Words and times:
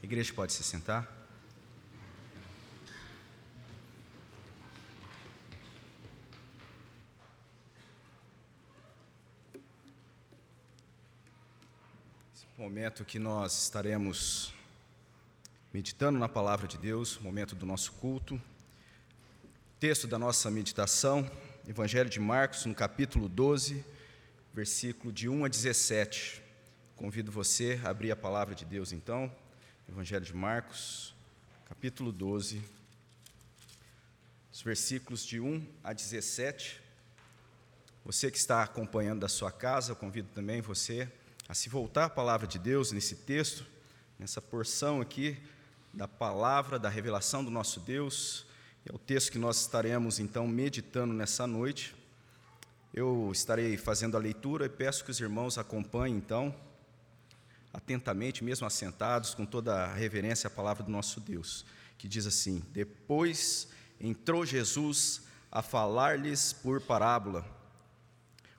A 0.00 0.06
igreja 0.06 0.32
pode 0.32 0.52
se 0.52 0.62
sentar. 0.62 1.16
Momento 12.56 13.04
que 13.04 13.18
nós 13.18 13.64
estaremos 13.64 14.54
meditando 15.72 16.18
na 16.18 16.28
palavra 16.28 16.68
de 16.68 16.78
Deus, 16.78 17.18
momento 17.18 17.56
do 17.56 17.66
nosso 17.66 17.92
culto. 17.92 18.40
Texto 19.80 20.06
da 20.06 20.18
nossa 20.18 20.50
meditação, 20.50 21.28
Evangelho 21.66 22.08
de 22.08 22.20
Marcos, 22.20 22.66
no 22.66 22.74
capítulo 22.74 23.28
12, 23.28 23.84
versículo 24.54 25.12
de 25.12 25.28
1 25.28 25.44
a 25.44 25.48
17. 25.48 26.42
Convido 26.96 27.30
você 27.32 27.80
a 27.84 27.90
abrir 27.90 28.12
a 28.12 28.16
palavra 28.16 28.54
de 28.54 28.64
Deus 28.64 28.92
então, 28.92 29.30
Evangelho 29.90 30.24
de 30.24 30.36
Marcos, 30.36 31.14
capítulo 31.64 32.12
12, 32.12 32.62
os 34.52 34.60
versículos 34.60 35.24
de 35.24 35.40
1 35.40 35.66
a 35.82 35.94
17. 35.94 36.78
Você 38.04 38.30
que 38.30 38.36
está 38.36 38.62
acompanhando 38.62 39.20
da 39.20 39.28
sua 39.28 39.50
casa, 39.50 39.92
eu 39.92 39.96
convido 39.96 40.28
também 40.34 40.60
você 40.60 41.10
a 41.48 41.54
se 41.54 41.70
voltar 41.70 42.04
à 42.04 42.10
palavra 42.10 42.46
de 42.46 42.58
Deus 42.58 42.92
nesse 42.92 43.16
texto, 43.16 43.64
nessa 44.18 44.42
porção 44.42 45.00
aqui 45.00 45.38
da 45.92 46.06
palavra, 46.06 46.78
da 46.78 46.90
revelação 46.90 47.42
do 47.42 47.50
nosso 47.50 47.80
Deus. 47.80 48.44
É 48.84 48.94
o 48.94 48.98
texto 48.98 49.32
que 49.32 49.38
nós 49.38 49.58
estaremos 49.58 50.18
então 50.18 50.46
meditando 50.46 51.14
nessa 51.14 51.46
noite. 51.46 51.96
Eu 52.92 53.30
estarei 53.32 53.78
fazendo 53.78 54.18
a 54.18 54.20
leitura 54.20 54.66
e 54.66 54.68
peço 54.68 55.02
que 55.02 55.10
os 55.10 55.18
irmãos 55.18 55.56
acompanhem 55.56 56.14
então 56.14 56.54
atentamente, 57.72 58.44
mesmo 58.44 58.66
assentados, 58.66 59.34
com 59.34 59.44
toda 59.44 59.84
a 59.84 59.94
reverência 59.94 60.48
à 60.48 60.50
palavra 60.50 60.82
do 60.82 60.90
nosso 60.90 61.20
Deus, 61.20 61.64
que 61.96 62.08
diz 62.08 62.26
assim: 62.26 62.62
Depois 62.72 63.68
entrou 64.00 64.44
Jesus 64.46 65.22
a 65.50 65.62
falar-lhes 65.62 66.52
por 66.52 66.80
parábola. 66.80 67.44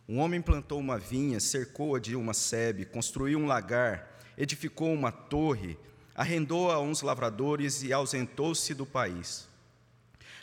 Um 0.08 0.20
homem 0.20 0.42
plantou 0.42 0.80
uma 0.80 0.98
vinha, 0.98 1.40
cercou-a 1.40 2.00
de 2.00 2.16
uma 2.16 2.34
sebe, 2.34 2.86
construiu 2.86 3.38
um 3.40 3.46
lagar, 3.46 4.20
edificou 4.38 4.92
uma 4.92 5.12
torre, 5.12 5.78
arrendou 6.16 6.72
a 6.72 6.80
uns 6.80 7.02
lavradores 7.02 7.84
e 7.84 7.94
ausentou-se 7.94 8.74
do 8.74 8.86
país. 8.86 9.48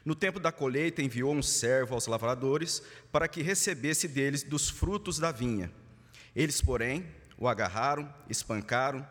No 0.04 0.14
tempo 0.14 0.38
da 0.38 0.52
colheita, 0.52 1.02
enviou 1.02 1.34
um 1.34 1.42
servo 1.42 1.94
aos 1.94 2.06
lavradores 2.06 2.80
para 3.10 3.26
que 3.26 3.42
recebesse 3.42 4.06
deles 4.06 4.44
dos 4.44 4.68
frutos 4.68 5.18
da 5.18 5.32
vinha. 5.32 5.68
Eles, 6.34 6.60
porém, 6.60 7.04
o 7.38 7.48
agarraram, 7.48 8.12
espancaram 8.28 9.06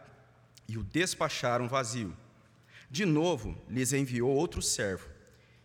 e 0.68 0.78
o 0.78 0.84
despacharam 0.84 1.68
vazio. 1.68 2.16
De 2.90 3.06
novo 3.06 3.58
lhes 3.70 3.94
enviou 3.94 4.32
outro 4.32 4.62
servo, 4.62 5.08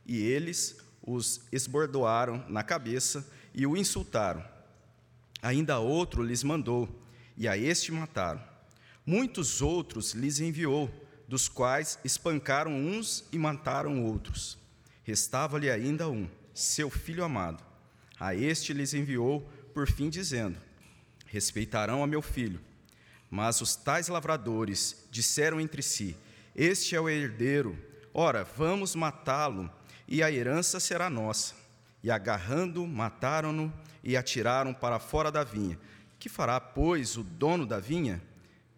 e 0.07 0.19
eles 0.19 0.79
os 1.03 1.43
esbordoaram 1.51 2.45
na 2.49 2.63
cabeça 2.63 3.27
e 3.55 3.67
o 3.67 3.77
insultaram. 3.77 4.45
Ainda 5.43 5.79
outro 5.79 6.23
lhes 6.23 6.43
mandou, 6.43 6.89
e 7.37 7.49
a 7.49 7.57
este 7.57 7.91
mataram. 7.93 8.43
Muitos 9.07 9.63
outros 9.63 10.13
lhes 10.13 10.41
enviou, 10.41 10.91
dos 11.27 11.49
quais 11.49 11.99
espancaram 12.05 12.73
uns 12.73 13.25
e 13.33 13.39
mataram 13.39 14.05
outros. 14.05 14.59
Restava-lhe 15.03 15.71
ainda 15.71 16.09
um, 16.09 16.29
seu 16.53 16.91
filho 16.91 17.25
amado. 17.25 17.65
A 18.19 18.35
este 18.35 18.73
lhes 18.73 18.93
enviou, 18.93 19.41
por 19.73 19.89
fim, 19.89 20.11
dizendo: 20.11 20.59
respeitarão 21.31 22.03
a 22.03 22.07
meu 22.07 22.21
filho. 22.21 22.61
Mas 23.31 23.61
os 23.61 23.77
tais 23.77 24.09
lavradores 24.09 25.07
disseram 25.11 25.61
entre 25.61 25.83
si: 25.83 26.17
Este 26.55 26.97
é 26.97 27.01
o 27.01 27.09
herdeiro, 27.09 27.79
ora, 28.13 28.45
vamos 28.45 28.95
matá-lo, 28.95 29.71
e 30.07 30.23
a 30.23 30.31
herança 30.31 30.81
será 30.81 31.09
nossa. 31.09 31.55
E 32.03 32.11
agarrando, 32.11 32.87
mataram-no 32.87 33.73
e 34.03 34.17
atiraram 34.17 34.75
para 34.75 34.99
fora 34.99 35.31
da 35.31 35.45
vinha. 35.45 35.79
Que 36.19 36.29
fará, 36.29 36.59
pois, 36.61 37.17
o 37.17 37.23
dono 37.23 37.65
da 37.67 37.79
vinha? 37.79 38.21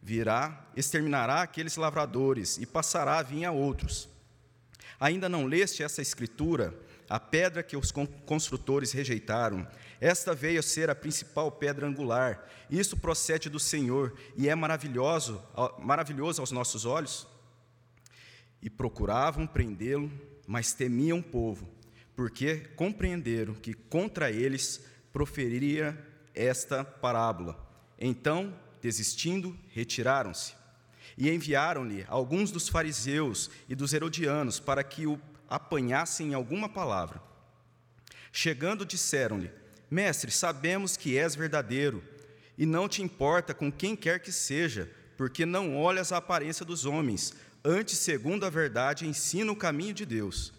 Virá, 0.03 0.67
exterminará 0.77 1.43
aqueles 1.43 1.77
lavradores 1.77 2.59
e 2.59 2.67
passará 2.67 3.19
a 3.19 3.23
vinha 3.23 3.49
a 3.49 3.53
outros. 3.53 4.09
Ainda 4.99 5.29
não 5.29 5.47
leste 5.47 5.83
essa 5.83 6.03
escritura? 6.03 6.75
A 7.13 7.21
pedra 7.21 7.63
que 7.63 7.77
os 7.77 7.93
construtores 8.25 8.91
rejeitaram, 8.93 9.69
esta 10.01 10.35
veio 10.35 10.61
a 10.61 10.63
ser 10.63 10.89
a 10.89 10.95
principal 10.95 11.53
pedra 11.53 11.87
angular. 11.87 12.49
Isso 12.71 12.97
procede 12.97 13.51
do 13.51 13.61
Senhor 13.61 14.15
e 14.35 14.49
é 14.49 14.55
maravilhoso, 14.55 15.45
maravilhoso 15.79 16.41
aos 16.41 16.51
nossos 16.51 16.87
olhos. 16.87 17.29
E 18.63 18.71
procuravam 18.71 19.47
prendê-lo, 19.47 20.11
mas 20.47 20.73
temiam 20.73 21.19
o 21.19 21.23
povo, 21.23 21.69
porque 22.17 22.61
compreenderam 22.77 23.53
que 23.53 23.75
contra 23.75 24.31
eles 24.31 24.83
proferiria 25.13 25.95
esta 26.35 26.83
parábola. 26.83 27.63
Então, 27.99 28.59
desistindo, 28.81 29.55
retiraram-se. 29.69 30.55
E 31.19 31.29
enviaram-lhe 31.29 32.07
alguns 32.09 32.51
dos 32.51 32.71
fariseus 32.71 33.51
e 33.69 33.75
dos 33.75 33.93
herodianos 33.93 34.59
para 34.59 34.83
que 34.83 35.07
o 35.07 35.21
apanhassem 35.53 36.33
alguma 36.33 36.67
palavra. 36.67 37.23
Chegando, 38.33 38.87
disseram-lhe: 38.87 39.51
Mestre, 39.91 40.31
sabemos 40.31 40.97
que 40.97 41.19
és 41.19 41.35
verdadeiro 41.35 42.03
e 42.57 42.65
não 42.65 42.89
te 42.89 43.03
importa 43.03 43.53
com 43.53 43.71
quem 43.71 43.95
quer 43.95 44.21
que 44.21 44.33
seja, 44.33 44.91
porque 45.17 45.45
não 45.45 45.77
olhas 45.77 46.11
a 46.11 46.17
aparência 46.17 46.65
dos 46.65 46.87
homens, 46.87 47.35
antes, 47.63 47.99
segundo 47.99 48.47
a 48.47 48.51
verdade, 48.51 49.07
ensina 49.07 49.53
o 49.53 49.57
caminho 49.57 49.93
de 49.93 50.07
Deus. 50.07 50.55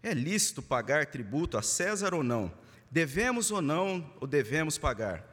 É 0.00 0.14
lícito 0.14 0.62
pagar 0.62 1.06
tributo 1.06 1.58
a 1.58 1.62
César 1.62 2.14
ou 2.14 2.22
não? 2.22 2.52
Devemos 2.88 3.50
ou 3.50 3.60
não 3.60 4.14
o 4.20 4.26
devemos 4.28 4.78
pagar? 4.78 5.24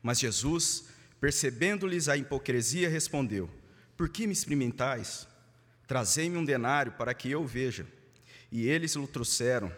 Mas 0.00 0.20
Jesus, 0.20 0.84
percebendo-lhes 1.20 2.08
a 2.08 2.16
hipocrisia, 2.16 2.88
respondeu: 2.88 3.50
Por 3.96 4.08
que 4.08 4.28
me 4.28 4.32
experimentais? 4.32 5.26
Trazei-me 5.88 6.36
um 6.36 6.44
denário 6.44 6.92
para 6.92 7.12
que 7.12 7.28
eu 7.28 7.44
veja. 7.44 7.95
E 8.50 8.68
eles 8.68 8.96
o 8.96 9.06
trouxeram. 9.06 9.72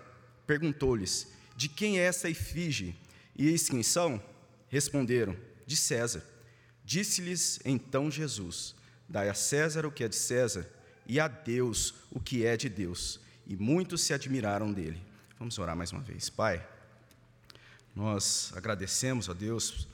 Perguntou-lhes: 0.47 1.29
De 1.57 1.69
quem 1.69 1.99
é 1.99 2.03
essa 2.03 2.29
efígie? 2.29 2.97
E 3.37 3.49
eis 3.49 3.69
quem 3.69 3.83
são? 3.83 4.23
Responderam: 4.69 5.37
De 5.67 5.77
César. 5.77 6.25
Disse-lhes 6.85 7.61
então 7.65 8.11
Jesus: 8.11 8.75
Dai 9.09 9.29
a 9.29 9.35
César 9.35 9.87
o 9.87 9.93
que 9.93 10.05
é 10.05 10.09
de 10.09 10.17
César, 10.17 10.67
e 11.07 11.21
a 11.21 11.29
Deus 11.29 11.95
o 12.11 12.21
que 12.21 12.45
é 12.45 12.57
de 12.57 12.69
Deus. 12.69 13.21
E 13.47 13.57
muitos 13.57 14.03
se 14.03 14.13
admiraram 14.13 14.73
dele. 14.73 15.03
Vamos 15.39 15.59
orar 15.59 15.77
mais 15.77 15.93
uma 15.93 16.03
vez. 16.03 16.29
Pai, 16.29 16.67
nós 17.95 18.53
agradecemos 18.55 19.29
a 19.31 19.33
Deus 19.33 19.89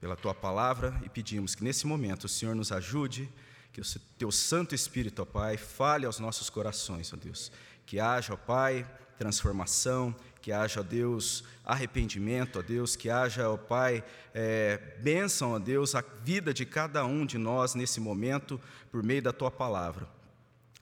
pela 0.00 0.16
tua 0.16 0.34
palavra 0.34 1.00
e 1.04 1.08
pedimos 1.08 1.54
que 1.54 1.64
nesse 1.64 1.86
momento 1.86 2.24
o 2.24 2.28
Senhor 2.28 2.54
nos 2.54 2.70
ajude 2.72 3.28
que 3.72 3.80
o 3.80 3.84
teu 4.16 4.30
Santo 4.30 4.72
Espírito, 4.72 5.22
ó 5.22 5.24
Pai, 5.24 5.56
fale 5.56 6.06
aos 6.06 6.20
nossos 6.20 6.48
corações, 6.48 7.12
ó 7.12 7.16
Deus. 7.16 7.50
Que 7.86 8.00
haja, 8.00 8.34
ó 8.34 8.36
Pai, 8.36 8.86
transformação, 9.18 10.14
que 10.40 10.52
haja, 10.52 10.80
ó 10.80 10.82
Deus, 10.82 11.44
arrependimento, 11.64 12.58
ó 12.58 12.62
Deus, 12.62 12.96
que 12.96 13.08
haja, 13.08 13.48
ó 13.48 13.56
Pai, 13.56 14.04
é, 14.34 14.76
bênção, 15.00 15.52
ó 15.52 15.58
Deus, 15.58 15.94
a 15.94 16.04
vida 16.22 16.52
de 16.52 16.66
cada 16.66 17.04
um 17.06 17.24
de 17.24 17.38
nós 17.38 17.74
nesse 17.74 18.00
momento, 18.00 18.60
por 18.90 19.02
meio 19.02 19.22
da 19.22 19.32
tua 19.32 19.50
palavra. 19.50 20.08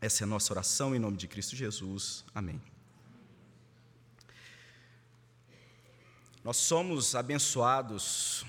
Essa 0.00 0.24
é 0.24 0.24
a 0.24 0.28
nossa 0.28 0.52
oração 0.52 0.96
em 0.96 0.98
nome 0.98 1.16
de 1.16 1.28
Cristo 1.28 1.54
Jesus. 1.54 2.24
Amém. 2.34 2.60
Nós 6.42 6.56
somos 6.56 7.14
abençoados 7.14 8.44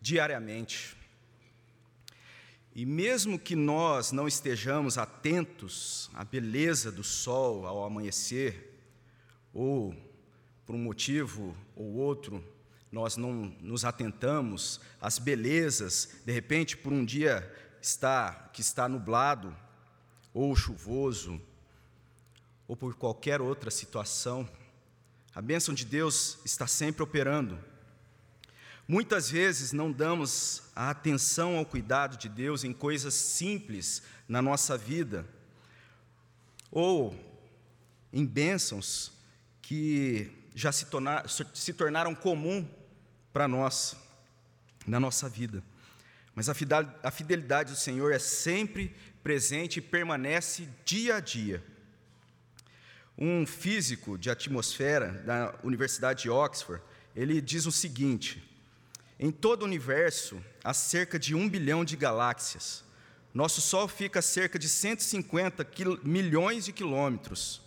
diariamente 0.00 0.97
e 2.78 2.86
mesmo 2.86 3.40
que 3.40 3.56
nós 3.56 4.12
não 4.12 4.28
estejamos 4.28 4.98
atentos 4.98 6.08
à 6.14 6.22
beleza 6.22 6.92
do 6.92 7.02
sol 7.02 7.66
ao 7.66 7.82
amanhecer, 7.82 8.72
ou 9.52 9.92
por 10.64 10.76
um 10.76 10.78
motivo 10.78 11.56
ou 11.74 11.94
outro, 11.94 12.40
nós 12.92 13.16
não 13.16 13.52
nos 13.60 13.84
atentamos 13.84 14.80
às 15.00 15.18
belezas, 15.18 16.20
de 16.24 16.30
repente 16.30 16.76
por 16.76 16.92
um 16.92 17.04
dia 17.04 17.52
está 17.82 18.48
que 18.52 18.60
está 18.60 18.88
nublado 18.88 19.52
ou 20.32 20.54
chuvoso, 20.54 21.40
ou 22.68 22.76
por 22.76 22.94
qualquer 22.94 23.40
outra 23.40 23.72
situação, 23.72 24.48
a 25.34 25.42
bênção 25.42 25.74
de 25.74 25.84
Deus 25.84 26.38
está 26.44 26.68
sempre 26.68 27.02
operando. 27.02 27.58
Muitas 28.90 29.30
vezes 29.30 29.70
não 29.70 29.92
damos 29.92 30.62
a 30.74 30.88
atenção 30.88 31.58
ao 31.58 31.66
cuidado 31.66 32.16
de 32.16 32.26
Deus 32.26 32.64
em 32.64 32.72
coisas 32.72 33.12
simples 33.12 34.02
na 34.26 34.40
nossa 34.40 34.78
vida, 34.78 35.26
ou 36.70 37.14
em 38.10 38.24
bênçãos 38.24 39.12
que 39.60 40.32
já 40.54 40.72
se, 40.72 40.86
tornar, 40.86 41.28
se 41.28 41.74
tornaram 41.74 42.14
comum 42.14 42.66
para 43.30 43.46
nós, 43.46 43.94
na 44.86 44.98
nossa 44.98 45.28
vida. 45.28 45.62
mas 46.34 46.48
a 46.48 47.10
fidelidade 47.10 47.72
do 47.72 47.78
Senhor 47.78 48.10
é 48.10 48.18
sempre 48.18 48.96
presente 49.22 49.80
e 49.80 49.82
permanece 49.82 50.66
dia 50.86 51.16
a 51.16 51.20
dia. 51.20 51.62
Um 53.18 53.44
físico 53.44 54.16
de 54.16 54.30
atmosfera 54.30 55.12
da 55.26 55.54
Universidade 55.62 56.22
de 56.22 56.30
Oxford, 56.30 56.82
ele 57.14 57.38
diz 57.42 57.66
o 57.66 57.72
seguinte: 57.72 58.47
em 59.18 59.30
todo 59.30 59.62
o 59.62 59.64
universo 59.64 60.42
há 60.62 60.72
cerca 60.72 61.18
de 61.18 61.34
um 61.34 61.48
bilhão 61.48 61.84
de 61.84 61.96
galáxias. 61.96 62.84
Nosso 63.34 63.60
Sol 63.60 63.88
fica 63.88 64.20
a 64.20 64.22
cerca 64.22 64.58
de 64.58 64.68
150 64.68 65.66
milhões 66.02 66.64
de 66.64 66.72
quilômetros, 66.72 67.60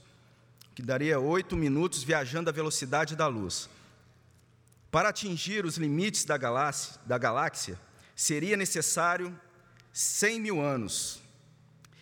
que 0.73 0.81
daria 0.81 1.19
oito 1.19 1.55
minutos 1.55 2.03
viajando 2.03 2.49
à 2.49 2.53
velocidade 2.53 3.15
da 3.15 3.27
luz. 3.27 3.69
Para 4.89 5.09
atingir 5.09 5.65
os 5.65 5.77
limites 5.77 6.25
da 6.25 6.37
galáxia, 6.37 6.99
da 7.05 7.17
galáxia 7.17 7.79
seria 8.15 8.57
necessário 8.57 9.37
100 9.93 10.39
mil 10.39 10.61
anos. 10.61 11.21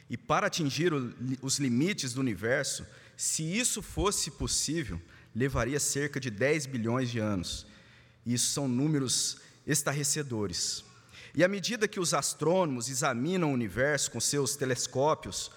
E 0.10 0.18
para 0.18 0.48
atingir 0.48 0.94
o, 0.94 1.14
os 1.42 1.60
limites 1.60 2.14
do 2.14 2.22
universo, 2.22 2.86
se 3.16 3.44
isso 3.44 3.82
fosse 3.82 4.32
possível, 4.32 5.00
levaria 5.36 5.80
cerca 5.80 6.20
de 6.20 6.32
10 6.32 6.66
bilhões 6.66 7.10
de 7.10 7.20
anos. 7.20 7.68
Isso 8.32 8.52
são 8.52 8.68
números 8.68 9.38
estarrecedores. 9.66 10.84
E 11.34 11.44
à 11.44 11.48
medida 11.48 11.88
que 11.88 12.00
os 12.00 12.14
astrônomos 12.14 12.88
examinam 12.88 13.50
o 13.50 13.54
universo 13.54 14.12
com 14.12 14.20
seus 14.20 14.56
telescópios 14.56 15.52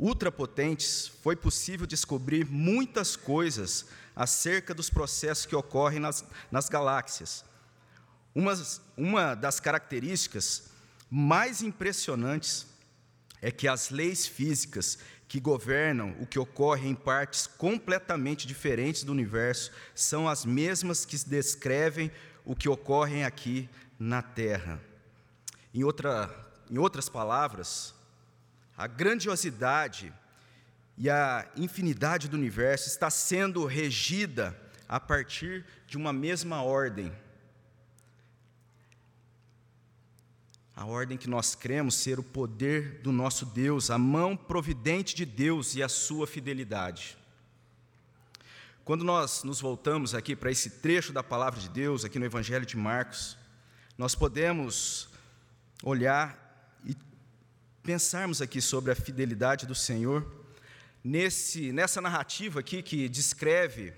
ultrapotentes, 0.00 1.12
foi 1.22 1.36
possível 1.36 1.86
descobrir 1.86 2.44
muitas 2.44 3.14
coisas 3.14 3.86
acerca 4.16 4.74
dos 4.74 4.90
processos 4.90 5.46
que 5.46 5.54
ocorrem 5.54 6.00
nas, 6.00 6.24
nas 6.50 6.68
galáxias. 6.68 7.44
Uma, 8.34 8.52
uma 8.96 9.34
das 9.36 9.60
características 9.60 10.70
mais 11.08 11.62
impressionantes 11.62 12.66
é 13.40 13.52
que 13.52 13.68
as 13.68 13.90
leis 13.90 14.26
físicas 14.26 14.98
que 15.28 15.38
governam 15.38 16.16
o 16.18 16.26
que 16.26 16.38
ocorre 16.38 16.88
em 16.88 16.94
partes 16.94 17.46
completamente 17.46 18.46
diferentes 18.46 19.04
do 19.04 19.12
universo 19.12 19.70
são 19.94 20.26
as 20.26 20.46
mesmas 20.46 21.04
que 21.04 21.16
descrevem 21.28 22.10
o 22.44 22.56
que 22.56 22.68
ocorre 22.68 23.22
aqui 23.22 23.68
na 23.98 24.22
Terra. 24.22 24.80
Em, 25.74 25.84
outra, 25.84 26.34
em 26.70 26.78
outras 26.78 27.10
palavras, 27.10 27.94
a 28.74 28.86
grandiosidade 28.86 30.12
e 30.96 31.10
a 31.10 31.46
infinidade 31.56 32.26
do 32.26 32.36
universo 32.36 32.88
está 32.88 33.10
sendo 33.10 33.66
regida 33.66 34.58
a 34.88 34.98
partir 34.98 35.64
de 35.86 35.98
uma 35.98 36.12
mesma 36.12 36.62
ordem. 36.62 37.12
A 40.78 40.84
ordem 40.84 41.18
que 41.18 41.28
nós 41.28 41.56
cremos 41.56 41.96
ser 41.96 42.20
o 42.20 42.22
poder 42.22 43.00
do 43.02 43.10
nosso 43.10 43.44
Deus, 43.44 43.90
a 43.90 43.98
mão 43.98 44.36
providente 44.36 45.12
de 45.12 45.26
Deus 45.26 45.74
e 45.74 45.82
a 45.82 45.88
sua 45.88 46.24
fidelidade. 46.24 47.18
Quando 48.84 49.02
nós 49.04 49.42
nos 49.42 49.60
voltamos 49.60 50.14
aqui 50.14 50.36
para 50.36 50.52
esse 50.52 50.70
trecho 50.78 51.12
da 51.12 51.20
palavra 51.20 51.58
de 51.58 51.68
Deus, 51.68 52.04
aqui 52.04 52.16
no 52.16 52.24
Evangelho 52.24 52.64
de 52.64 52.76
Marcos, 52.76 53.36
nós 53.98 54.14
podemos 54.14 55.08
olhar 55.82 56.78
e 56.84 56.96
pensarmos 57.82 58.40
aqui 58.40 58.60
sobre 58.60 58.92
a 58.92 58.94
fidelidade 58.94 59.66
do 59.66 59.74
Senhor, 59.74 60.24
nesse, 61.02 61.72
nessa 61.72 62.00
narrativa 62.00 62.60
aqui 62.60 62.84
que 62.84 63.08
descreve 63.08 63.92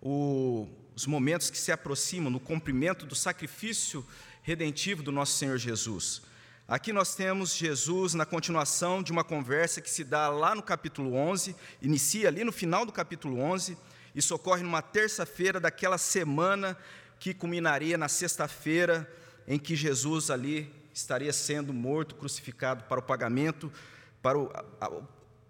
o, 0.00 0.68
os 0.94 1.06
momentos 1.06 1.50
que 1.50 1.58
se 1.58 1.72
aproximam 1.72 2.30
no 2.30 2.38
cumprimento 2.38 3.04
do 3.04 3.16
sacrifício 3.16 4.06
redentivo 4.42 5.02
do 5.02 5.12
nosso 5.12 5.32
Senhor 5.32 5.58
Jesus. 5.58 6.22
Aqui 6.66 6.92
nós 6.92 7.14
temos 7.14 7.56
Jesus 7.56 8.14
na 8.14 8.24
continuação 8.24 9.02
de 9.02 9.10
uma 9.10 9.24
conversa 9.24 9.80
que 9.80 9.90
se 9.90 10.04
dá 10.04 10.28
lá 10.28 10.54
no 10.54 10.62
capítulo 10.62 11.14
11, 11.14 11.56
inicia 11.82 12.28
ali 12.28 12.44
no 12.44 12.52
final 12.52 12.86
do 12.86 12.92
capítulo 12.92 13.40
11, 13.40 13.76
isso 14.14 14.34
ocorre 14.34 14.62
numa 14.62 14.80
terça-feira 14.80 15.58
daquela 15.58 15.98
semana 15.98 16.76
que 17.18 17.34
culminaria 17.34 17.98
na 17.98 18.08
sexta-feira 18.08 19.10
em 19.46 19.58
que 19.58 19.74
Jesus 19.74 20.30
ali 20.30 20.72
estaria 20.94 21.32
sendo 21.32 21.72
morto, 21.72 22.14
crucificado 22.14 22.84
para 22.84 23.00
o 23.00 23.02
pagamento, 23.02 23.72
para, 24.22 24.38
o, 24.38 24.50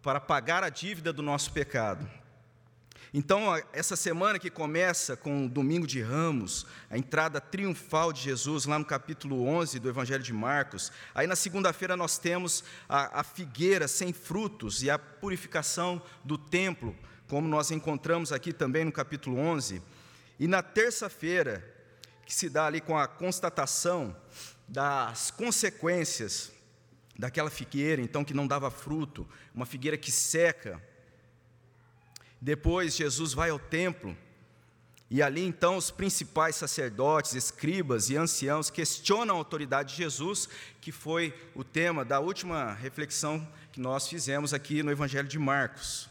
para 0.03 0.21
pagar 0.21 0.65
a 0.65 0.69
dívida 0.69 1.13
do 1.13 1.23
nosso 1.23 1.53
pecado. 1.53 2.09
Então, 3.13 3.61
essa 3.73 3.97
semana 3.97 4.39
que 4.39 4.49
começa 4.49 5.17
com 5.17 5.47
o 5.47 5.49
domingo 5.49 5.85
de 5.85 6.01
Ramos, 6.01 6.65
a 6.89 6.97
entrada 6.97 7.41
triunfal 7.41 8.13
de 8.13 8.23
Jesus, 8.23 8.67
lá 8.67 8.79
no 8.79 8.85
capítulo 8.85 9.45
11 9.47 9.81
do 9.81 9.89
Evangelho 9.89 10.23
de 10.23 10.33
Marcos, 10.33 10.93
aí 11.13 11.27
na 11.27 11.35
segunda-feira 11.35 11.97
nós 11.97 12.19
temos 12.19 12.63
a, 12.89 13.19
a, 13.19 13.25
figueira 13.25 13.89
sem 13.89 14.13
frutos 14.13 14.85
e 14.85 14.91
a 14.91 14.97
purificação 14.97 16.01
do 16.25 16.39
templo, 16.39 16.95
como 17.27 17.49
nós 17.49 17.73
encontramos 17.73 18.31
aqui 18.31 18.53
também 18.53 18.85
no 18.85 18.93
capítulo 18.93 19.39
11, 19.39 19.83
e 20.39 20.47
na 20.47 20.63
terça-feira, 20.63 21.65
que 22.25 22.33
se 22.33 22.49
dá 22.49 22.67
ali 22.67 22.81
com 22.81 22.97
a 22.97 23.09
constatação 23.09 24.17
das 24.69 25.33
consequências 25.33 26.53
daquela 27.19 27.51
figueira, 27.51 28.01
então 28.01 28.25
que 28.25 28.33
não 28.33 28.47
dava 28.47 28.71
fruto, 28.71 29.29
uma 29.53 29.67
figueira 29.67 29.99
que 29.99 30.13
seca, 30.13 30.81
depois 32.41 32.97
Jesus 32.97 33.33
vai 33.33 33.51
ao 33.51 33.59
templo 33.59 34.17
e 35.11 35.21
ali 35.21 35.45
então 35.45 35.77
os 35.77 35.91
principais 35.91 36.55
sacerdotes, 36.55 37.35
escribas 37.35 38.11
e 38.11 38.17
anciãos 38.17 38.71
questionam 38.71 39.35
a 39.35 39.39
autoridade 39.39 39.91
de 39.91 39.97
Jesus, 39.97 40.49
que 40.81 40.93
foi 40.93 41.35
o 41.53 41.65
tema 41.65 42.05
da 42.05 42.21
última 42.21 42.73
reflexão 42.75 43.47
que 43.73 43.81
nós 43.81 44.07
fizemos 44.07 44.55
aqui 44.55 44.85
no 44.85 44.91
Evangelho 44.93 45.27
de 45.27 45.39
Marcos. 45.39 46.09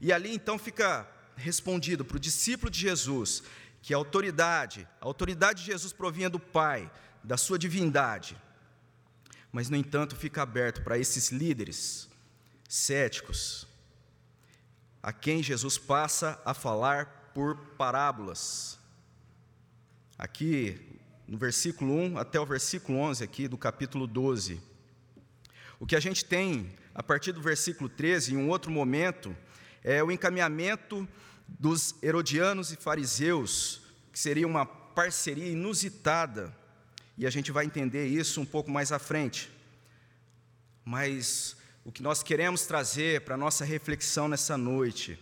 E 0.00 0.12
ali 0.12 0.34
então 0.34 0.58
fica 0.58 1.08
respondido 1.36 2.04
para 2.04 2.16
o 2.16 2.20
discípulo 2.20 2.68
de 2.68 2.80
Jesus 2.80 3.44
que 3.80 3.94
a 3.94 3.96
autoridade, 3.96 4.86
a 5.00 5.06
autoridade 5.06 5.60
de 5.60 5.66
Jesus 5.66 5.92
provinha 5.92 6.28
do 6.28 6.40
Pai, 6.40 6.90
da 7.22 7.36
sua 7.36 7.56
divindade. 7.56 8.36
Mas 9.52 9.70
no 9.70 9.76
entanto 9.76 10.16
fica 10.16 10.42
aberto 10.42 10.82
para 10.82 10.98
esses 10.98 11.30
líderes 11.30 12.08
céticos, 12.68 13.66
a 15.02 15.12
quem 15.12 15.42
Jesus 15.42 15.78
passa 15.78 16.40
a 16.44 16.52
falar 16.52 17.30
por 17.34 17.56
parábolas. 17.78 18.78
Aqui, 20.18 20.80
no 21.26 21.38
versículo 21.38 21.94
1 21.94 22.18
até 22.18 22.38
o 22.38 22.44
versículo 22.44 22.98
11, 22.98 23.24
aqui 23.24 23.48
do 23.48 23.56
capítulo 23.56 24.06
12. 24.06 24.60
O 25.78 25.86
que 25.86 25.96
a 25.96 26.00
gente 26.00 26.24
tem, 26.24 26.74
a 26.94 27.02
partir 27.02 27.32
do 27.32 27.40
versículo 27.40 27.88
13, 27.88 28.34
em 28.34 28.36
um 28.36 28.50
outro 28.50 28.70
momento, 28.70 29.34
é 29.82 30.02
o 30.04 30.10
encaminhamento 30.10 31.08
dos 31.48 31.94
herodianos 32.02 32.70
e 32.72 32.76
fariseus, 32.76 33.80
que 34.12 34.18
seria 34.18 34.46
uma 34.46 34.66
parceria 34.66 35.48
inusitada, 35.48 36.54
e 37.16 37.26
a 37.26 37.30
gente 37.30 37.50
vai 37.50 37.64
entender 37.64 38.06
isso 38.06 38.40
um 38.40 38.46
pouco 38.46 38.70
mais 38.70 38.92
à 38.92 38.98
frente. 38.98 39.50
Mas 40.84 41.56
o 41.84 41.90
que 41.90 42.02
nós 42.02 42.22
queremos 42.22 42.66
trazer 42.66 43.22
para 43.22 43.34
a 43.34 43.38
nossa 43.38 43.64
reflexão 43.64 44.28
nessa 44.28 44.56
noite 44.56 45.18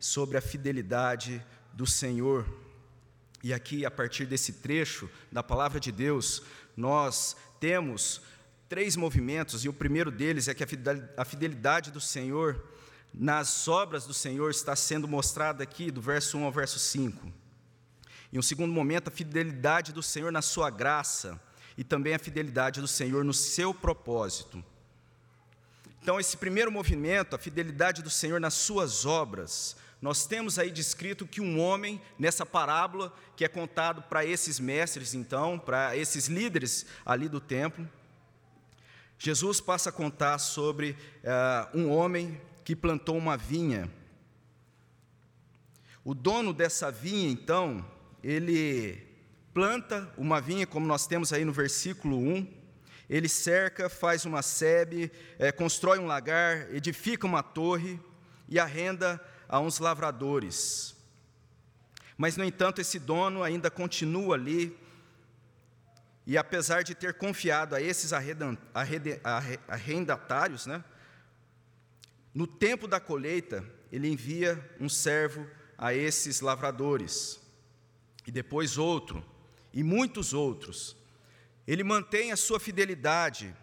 sobre 0.00 0.38
a 0.38 0.40
fidelidade 0.40 1.44
do 1.72 1.86
Senhor. 1.86 2.46
E 3.42 3.52
aqui, 3.52 3.84
a 3.84 3.90
partir 3.90 4.26
desse 4.26 4.54
trecho 4.54 5.10
da 5.32 5.42
palavra 5.42 5.80
de 5.80 5.90
Deus, 5.90 6.42
nós 6.76 7.36
temos 7.58 8.22
três 8.68 8.94
movimentos, 8.94 9.64
e 9.64 9.68
o 9.68 9.72
primeiro 9.72 10.10
deles 10.10 10.46
é 10.46 10.54
que 10.54 10.64
a 11.16 11.24
fidelidade 11.24 11.90
do 11.90 12.00
Senhor 12.00 12.64
nas 13.12 13.66
obras 13.66 14.06
do 14.06 14.14
Senhor 14.14 14.50
está 14.50 14.76
sendo 14.76 15.08
mostrada 15.08 15.64
aqui, 15.64 15.90
do 15.90 16.00
verso 16.00 16.38
1 16.38 16.44
ao 16.44 16.52
verso 16.52 16.78
5. 16.78 17.32
Em 18.32 18.38
um 18.38 18.42
segundo 18.42 18.72
momento, 18.72 19.08
a 19.08 19.10
fidelidade 19.10 19.92
do 19.92 20.02
Senhor 20.02 20.30
na 20.30 20.40
sua 20.40 20.70
graça 20.70 21.40
e 21.76 21.82
também 21.82 22.14
a 22.14 22.18
fidelidade 22.18 22.80
do 22.80 22.86
Senhor 22.86 23.24
no 23.24 23.34
seu 23.34 23.74
propósito. 23.74 24.64
Então, 26.02 26.18
esse 26.18 26.36
primeiro 26.36 26.72
movimento, 26.72 27.36
a 27.36 27.38
fidelidade 27.38 28.02
do 28.02 28.08
Senhor 28.08 28.40
nas 28.40 28.54
suas 28.54 29.04
obras, 29.04 29.76
nós 30.00 30.24
temos 30.24 30.58
aí 30.58 30.70
descrito 30.70 31.26
que 31.26 31.42
um 31.42 31.60
homem, 31.60 32.00
nessa 32.18 32.46
parábola, 32.46 33.14
que 33.36 33.44
é 33.44 33.48
contado 33.48 34.02
para 34.02 34.24
esses 34.24 34.58
mestres, 34.58 35.12
então, 35.12 35.58
para 35.58 35.94
esses 35.94 36.26
líderes 36.26 36.86
ali 37.04 37.28
do 37.28 37.38
templo, 37.38 37.86
Jesus 39.18 39.60
passa 39.60 39.90
a 39.90 39.92
contar 39.92 40.38
sobre 40.38 40.96
uh, 41.22 41.78
um 41.78 41.90
homem 41.90 42.40
que 42.64 42.74
plantou 42.74 43.18
uma 43.18 43.36
vinha. 43.36 43.90
O 46.02 46.14
dono 46.14 46.54
dessa 46.54 46.90
vinha, 46.90 47.30
então, 47.30 47.84
ele 48.24 49.06
planta 49.52 50.10
uma 50.16 50.40
vinha, 50.40 50.66
como 50.66 50.86
nós 50.86 51.06
temos 51.06 51.30
aí 51.30 51.44
no 51.44 51.52
versículo 51.52 52.16
1, 52.16 52.59
ele 53.10 53.28
cerca, 53.28 53.90
faz 53.90 54.24
uma 54.24 54.40
sebe, 54.40 55.12
é, 55.38 55.52
constrói 55.52 55.98
um 55.98 56.06
lagar, 56.06 56.72
edifica 56.74 57.26
uma 57.26 57.42
torre 57.42 58.00
e 58.48 58.58
arrenda 58.58 59.20
a 59.48 59.58
uns 59.60 59.80
lavradores. 59.80 60.96
Mas, 62.16 62.36
no 62.36 62.44
entanto, 62.44 62.80
esse 62.80 62.98
dono 62.98 63.42
ainda 63.42 63.70
continua 63.70 64.36
ali 64.36 64.78
e 66.24 66.38
apesar 66.38 66.84
de 66.84 66.94
ter 66.94 67.14
confiado 67.14 67.74
a 67.74 67.82
esses 67.82 68.12
arrendatários, 69.66 70.66
né, 70.66 70.84
no 72.32 72.46
tempo 72.46 72.86
da 72.86 73.00
colheita, 73.00 73.64
ele 73.90 74.06
envia 74.06 74.64
um 74.78 74.88
servo 74.88 75.44
a 75.76 75.92
esses 75.92 76.40
lavradores, 76.40 77.40
e 78.24 78.30
depois 78.30 78.78
outro, 78.78 79.24
e 79.74 79.82
muitos 79.82 80.32
outros. 80.32 80.96
Ele 81.70 81.84
mantém 81.84 82.32
a 82.32 82.36
sua 82.36 82.58
fidelidade, 82.58 83.54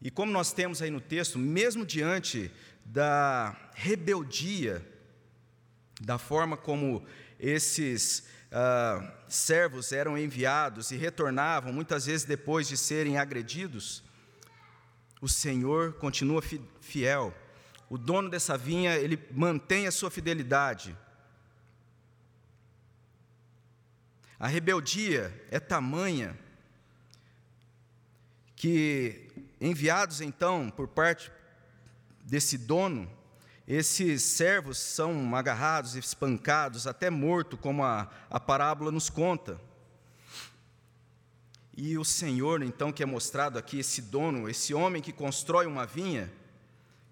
e 0.00 0.12
como 0.12 0.30
nós 0.30 0.52
temos 0.52 0.80
aí 0.80 0.90
no 0.90 1.00
texto, 1.00 1.40
mesmo 1.40 1.84
diante 1.84 2.52
da 2.84 3.72
rebeldia, 3.74 4.88
da 6.00 6.18
forma 6.18 6.56
como 6.56 7.04
esses 7.36 8.28
uh, 8.52 9.10
servos 9.28 9.90
eram 9.90 10.16
enviados 10.16 10.92
e 10.92 10.96
retornavam, 10.96 11.72
muitas 11.72 12.06
vezes 12.06 12.24
depois 12.24 12.68
de 12.68 12.76
serem 12.76 13.18
agredidos, 13.18 14.04
o 15.20 15.28
Senhor 15.28 15.94
continua 15.94 16.40
fiel. 16.80 17.36
O 17.88 17.98
dono 17.98 18.30
dessa 18.30 18.56
vinha, 18.56 18.94
ele 18.94 19.18
mantém 19.32 19.88
a 19.88 19.90
sua 19.90 20.12
fidelidade. 20.12 20.96
A 24.38 24.46
rebeldia 24.46 25.34
é 25.50 25.58
tamanha 25.58 26.38
que, 28.60 29.26
enviados 29.58 30.20
então 30.20 30.68
por 30.68 30.86
parte 30.86 31.32
desse 32.22 32.58
dono, 32.58 33.10
esses 33.66 34.22
servos 34.22 34.76
são 34.76 35.34
agarrados, 35.34 35.94
espancados, 35.94 36.86
até 36.86 37.08
morto, 37.08 37.56
como 37.56 37.82
a, 37.82 38.10
a 38.28 38.38
parábola 38.38 38.92
nos 38.92 39.08
conta. 39.08 39.58
E 41.74 41.96
o 41.96 42.04
Senhor, 42.04 42.62
então, 42.62 42.92
que 42.92 43.02
é 43.02 43.06
mostrado 43.06 43.58
aqui, 43.58 43.78
esse 43.78 44.02
dono, 44.02 44.46
esse 44.46 44.74
homem 44.74 45.00
que 45.00 45.10
constrói 45.10 45.64
uma 45.64 45.86
vinha, 45.86 46.30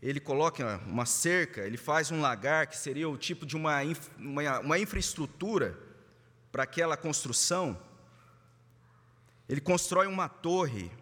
ele 0.03 0.21
coloca 0.21 0.83
uma 0.85 1.07
cerca, 1.07 1.63
ele 1.63 1.79
faz 1.79 2.11
um 2.11 2.21
lagar, 2.21 2.67
que 2.67 2.77
seria 2.77 3.09
o 3.09 3.17
tipo 3.17 3.47
de 3.47 3.57
uma, 3.57 3.79
uma, 4.19 4.61
uma 4.61 4.79
infraestrutura 4.79 5.79
para 6.53 6.65
aquela 6.65 6.95
construção. 6.95 7.81
Ele 9.49 9.63
constrói 9.63 10.07
uma 10.07 10.29
torre. 10.29 10.93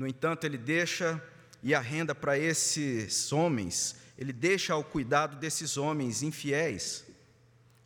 No 0.00 0.06
entanto, 0.06 0.44
ele 0.44 0.56
deixa 0.56 1.22
e 1.62 1.74
a 1.74 1.78
renda 1.78 2.14
para 2.14 2.38
esses 2.38 3.30
homens, 3.34 3.96
ele 4.16 4.32
deixa 4.32 4.72
ao 4.72 4.82
cuidado 4.82 5.36
desses 5.36 5.76
homens 5.76 6.22
infiéis, 6.22 7.04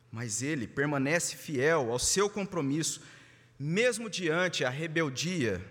mas 0.09 0.41
ele 0.41 0.65
permanece 0.65 1.35
fiel 1.35 1.91
ao 1.91 1.99
seu 1.99 2.29
compromisso, 2.29 3.01
mesmo 3.59 4.09
diante 4.09 4.63
a 4.63 4.69
rebeldia. 4.69 5.61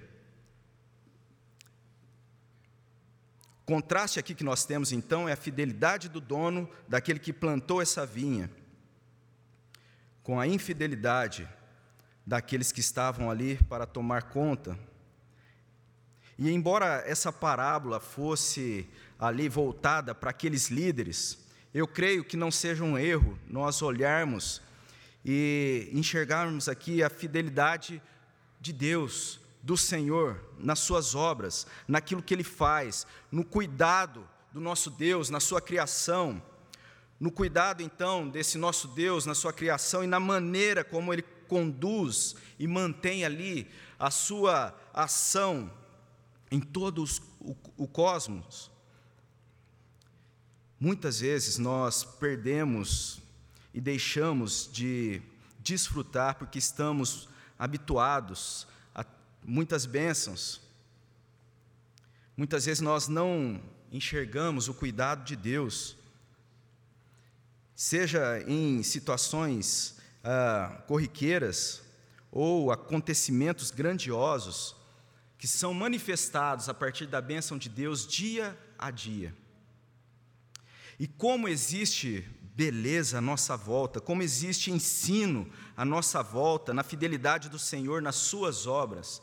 O 3.63 3.65
contraste 3.65 4.21
aqui 4.21 4.35
que 4.35 4.45
nós 4.45 4.67
temos 4.67 4.93
então 4.93 5.27
é 5.27 5.33
a 5.33 5.37
fidelidade 5.37 6.11
do 6.11 6.21
dono, 6.21 6.69
daquele 6.87 7.21
que 7.21 7.33
plantou 7.33 7.81
essa 7.81 8.05
vinha, 8.05 8.51
com 10.23 10.39
a 10.39 10.47
infidelidade 10.47 11.49
daqueles 12.27 12.71
que 12.71 12.81
estavam 12.81 13.31
ali 13.31 13.57
para 13.65 13.87
tomar 13.87 14.25
conta. 14.25 14.79
E 16.39 16.51
embora 16.51 17.03
essa 17.07 17.33
parábola 17.33 18.01
fosse 18.01 18.89
ali 19.19 19.49
voltada 19.49 20.15
para 20.15 20.31
aqueles 20.31 20.69
líderes, 20.69 21.39
eu 21.73 21.87
creio 21.87 22.25
que 22.25 22.37
não 22.37 22.51
seja 22.51 22.83
um 22.83 22.99
erro 22.99 23.39
nós 23.49 23.83
olharmos 23.83 24.61
e 25.25 25.89
enxergarmos 25.93 26.69
aqui 26.69 27.03
a 27.03 27.09
fidelidade 27.09 28.03
de 28.61 28.73
Deus, 28.73 29.41
do 29.63 29.77
Senhor, 29.79 30.39
nas 30.59 30.81
suas 30.81 31.15
obras, 31.15 31.67
naquilo 31.89 32.23
que 32.23 32.35
Ele 32.35 32.45
faz, 32.45 33.07
no 33.33 33.45
cuidado 33.45 34.29
do 34.53 34.61
nosso 34.61 34.91
Deus, 34.91 35.31
na 35.31 35.41
sua 35.41 35.61
criação, 35.61 36.43
no 37.19 37.31
cuidado 37.31 37.83
então 37.83 38.29
desse 38.29 38.59
nosso 38.59 38.89
Deus, 38.89 39.25
na 39.25 39.35
sua 39.35 39.53
criação 39.53 40.05
e 40.05 40.07
na 40.07 40.21
maneira 40.21 40.85
como 40.85 41.13
Ele 41.13 41.23
conduz 41.49 42.37
e 42.59 42.67
mantém 42.67 43.25
ali 43.25 43.67
a 43.99 44.11
sua 44.11 44.79
ação 44.93 45.71
em 46.55 46.61
todo 46.61 47.05
o, 47.41 47.57
o 47.77 47.89
cosmos. 47.89 48.71
Muitas 50.79 51.19
vezes 51.19 51.59
nós 51.59 52.05
perdemos 52.05 53.21
e 53.73 53.81
deixamos 53.81 54.71
de 54.73 55.21
desfrutar 55.59 56.37
porque 56.37 56.61
estamos 56.61 57.29
habituados 57.59 58.69
a 58.95 59.05
muitas 59.43 59.85
bênçãos. 59.85 60.61
Muitas 62.37 62.67
vezes 62.67 62.81
nós 62.81 63.09
não 63.09 63.61
enxergamos 63.91 64.69
o 64.69 64.75
cuidado 64.75 65.25
de 65.25 65.35
Deus, 65.35 65.97
seja 67.75 68.45
em 68.47 68.81
situações 68.85 69.97
ah, 70.23 70.85
corriqueiras 70.87 71.83
ou 72.31 72.71
acontecimentos 72.71 73.73
grandiosos 73.73 74.84
que 75.45 75.49
são 75.49 75.75
manifestados 75.75 76.71
a 76.71 76.73
partir 76.73 77.05
da 77.05 77.21
bênção 77.21 77.59
de 77.59 77.69
Deus 77.69 78.07
dia 78.07 78.59
a 78.79 78.91
dia. 78.91 79.37
E 80.99 81.07
como 81.07 81.47
existe 81.49 82.27
beleza 82.57 83.19
à 83.19 83.21
nossa 83.21 83.55
volta, 83.55 84.01
como 84.01 84.23
existe 84.23 84.71
ensino 84.71 85.47
à 85.77 85.85
nossa 85.85 86.23
volta, 86.23 86.73
na 86.73 86.83
fidelidade 86.83 87.51
do 87.51 87.59
Senhor, 87.59 88.01
nas 88.01 88.17
suas 88.17 88.67
obras. 88.67 89.21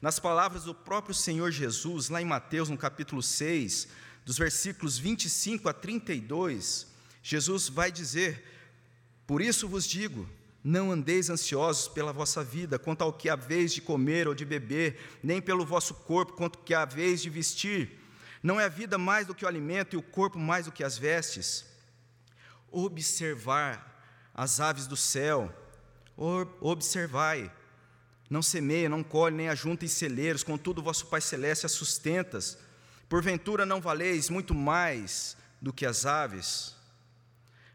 Nas 0.00 0.20
palavras 0.20 0.62
do 0.62 0.72
próprio 0.72 1.12
Senhor 1.12 1.50
Jesus, 1.50 2.08
lá 2.08 2.22
em 2.22 2.24
Mateus, 2.24 2.68
no 2.68 2.78
capítulo 2.78 3.20
6, 3.20 3.88
dos 4.24 4.38
versículos 4.38 4.96
25 4.96 5.68
a 5.68 5.72
32, 5.72 6.86
Jesus 7.20 7.68
vai 7.68 7.90
dizer: 7.90 8.44
Por 9.26 9.42
isso 9.42 9.66
vos 9.66 9.88
digo, 9.88 10.24
não 10.64 10.90
andeis 10.90 11.28
ansiosos 11.28 11.88
pela 11.88 12.10
vossa 12.10 12.42
vida, 12.42 12.78
quanto 12.78 13.02
ao 13.02 13.12
que 13.12 13.28
haveis 13.28 13.74
de 13.74 13.82
comer 13.82 14.26
ou 14.26 14.34
de 14.34 14.46
beber, 14.46 14.98
nem 15.22 15.42
pelo 15.42 15.66
vosso 15.66 15.92
corpo, 15.92 16.32
quanto 16.32 16.58
que 16.60 16.72
haveis 16.72 17.20
de 17.20 17.28
vestir. 17.28 18.00
Não 18.42 18.58
é 18.58 18.64
a 18.64 18.68
vida 18.68 18.96
mais 18.96 19.26
do 19.26 19.34
que 19.34 19.44
o 19.44 19.48
alimento 19.48 19.94
e 19.94 19.98
o 19.98 20.02
corpo 20.02 20.38
mais 20.38 20.64
do 20.64 20.72
que 20.72 20.82
as 20.82 20.96
vestes? 20.96 21.66
Observar 22.72 23.92
as 24.32 24.58
aves 24.58 24.86
do 24.86 24.96
céu, 24.96 25.54
observai, 26.60 27.52
não 28.30 28.40
semeia, 28.40 28.88
não 28.88 29.04
colhe, 29.04 29.36
nem 29.36 29.50
ajunta 29.50 29.84
em 29.84 29.88
celeiros, 29.88 30.42
contudo 30.42 30.82
vosso 30.82 31.06
Pai 31.06 31.20
Celeste 31.20 31.66
as 31.66 31.72
sustentas. 31.72 32.58
Porventura 33.06 33.66
não 33.66 33.82
valeis 33.82 34.30
muito 34.30 34.54
mais 34.54 35.36
do 35.60 35.74
que 35.74 35.84
as 35.84 36.06
aves? 36.06 36.74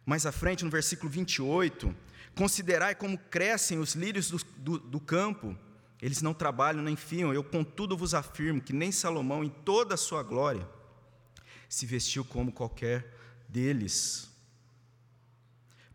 Mais 0.03 0.25
à 0.25 0.31
frente, 0.31 0.65
no 0.65 0.71
versículo 0.71 1.07
28, 1.09 1.95
Considerai 2.39 2.95
como 2.95 3.17
crescem 3.17 3.79
os 3.79 3.95
lírios 3.95 4.31
do, 4.31 4.37
do, 4.55 4.79
do 4.79 4.99
campo, 5.01 5.57
eles 6.01 6.21
não 6.21 6.33
trabalham 6.33 6.81
nem 6.81 6.95
fiam, 6.95 7.33
eu 7.33 7.43
contudo 7.43 7.97
vos 7.97 8.13
afirmo 8.13 8.61
que 8.61 8.71
nem 8.71 8.93
Salomão, 8.93 9.43
em 9.43 9.49
toda 9.49 9.95
a 9.95 9.97
sua 9.97 10.23
glória, 10.23 10.65
se 11.67 11.85
vestiu 11.85 12.23
como 12.23 12.53
qualquer 12.53 13.13
deles. 13.49 14.29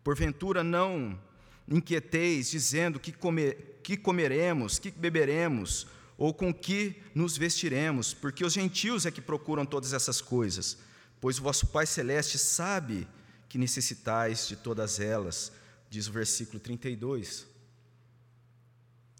Porventura 0.03 0.63
não 0.63 1.19
inquieteis, 1.67 2.51
dizendo 2.51 2.99
que, 2.99 3.11
comer, 3.11 3.79
que 3.81 3.97
comeremos, 3.97 4.77
que 4.77 4.91
beberemos, 4.91 5.87
ou 6.15 6.31
com 6.31 6.53
que 6.53 7.01
nos 7.15 7.35
vestiremos, 7.35 8.13
porque 8.13 8.45
os 8.45 8.53
gentios 8.53 9.07
é 9.07 9.09
que 9.09 9.19
procuram 9.19 9.65
todas 9.65 9.93
essas 9.93 10.21
coisas, 10.21 10.77
pois 11.19 11.39
o 11.39 11.41
vosso 11.41 11.65
Pai 11.65 11.87
Celeste 11.87 12.37
sabe 12.37 13.07
que 13.49 13.57
necessitais 13.57 14.47
de 14.47 14.55
todas 14.55 14.99
elas 14.99 15.51
diz 15.95 16.09
o 16.09 16.11
versículo 16.11 16.59
32. 16.59 17.47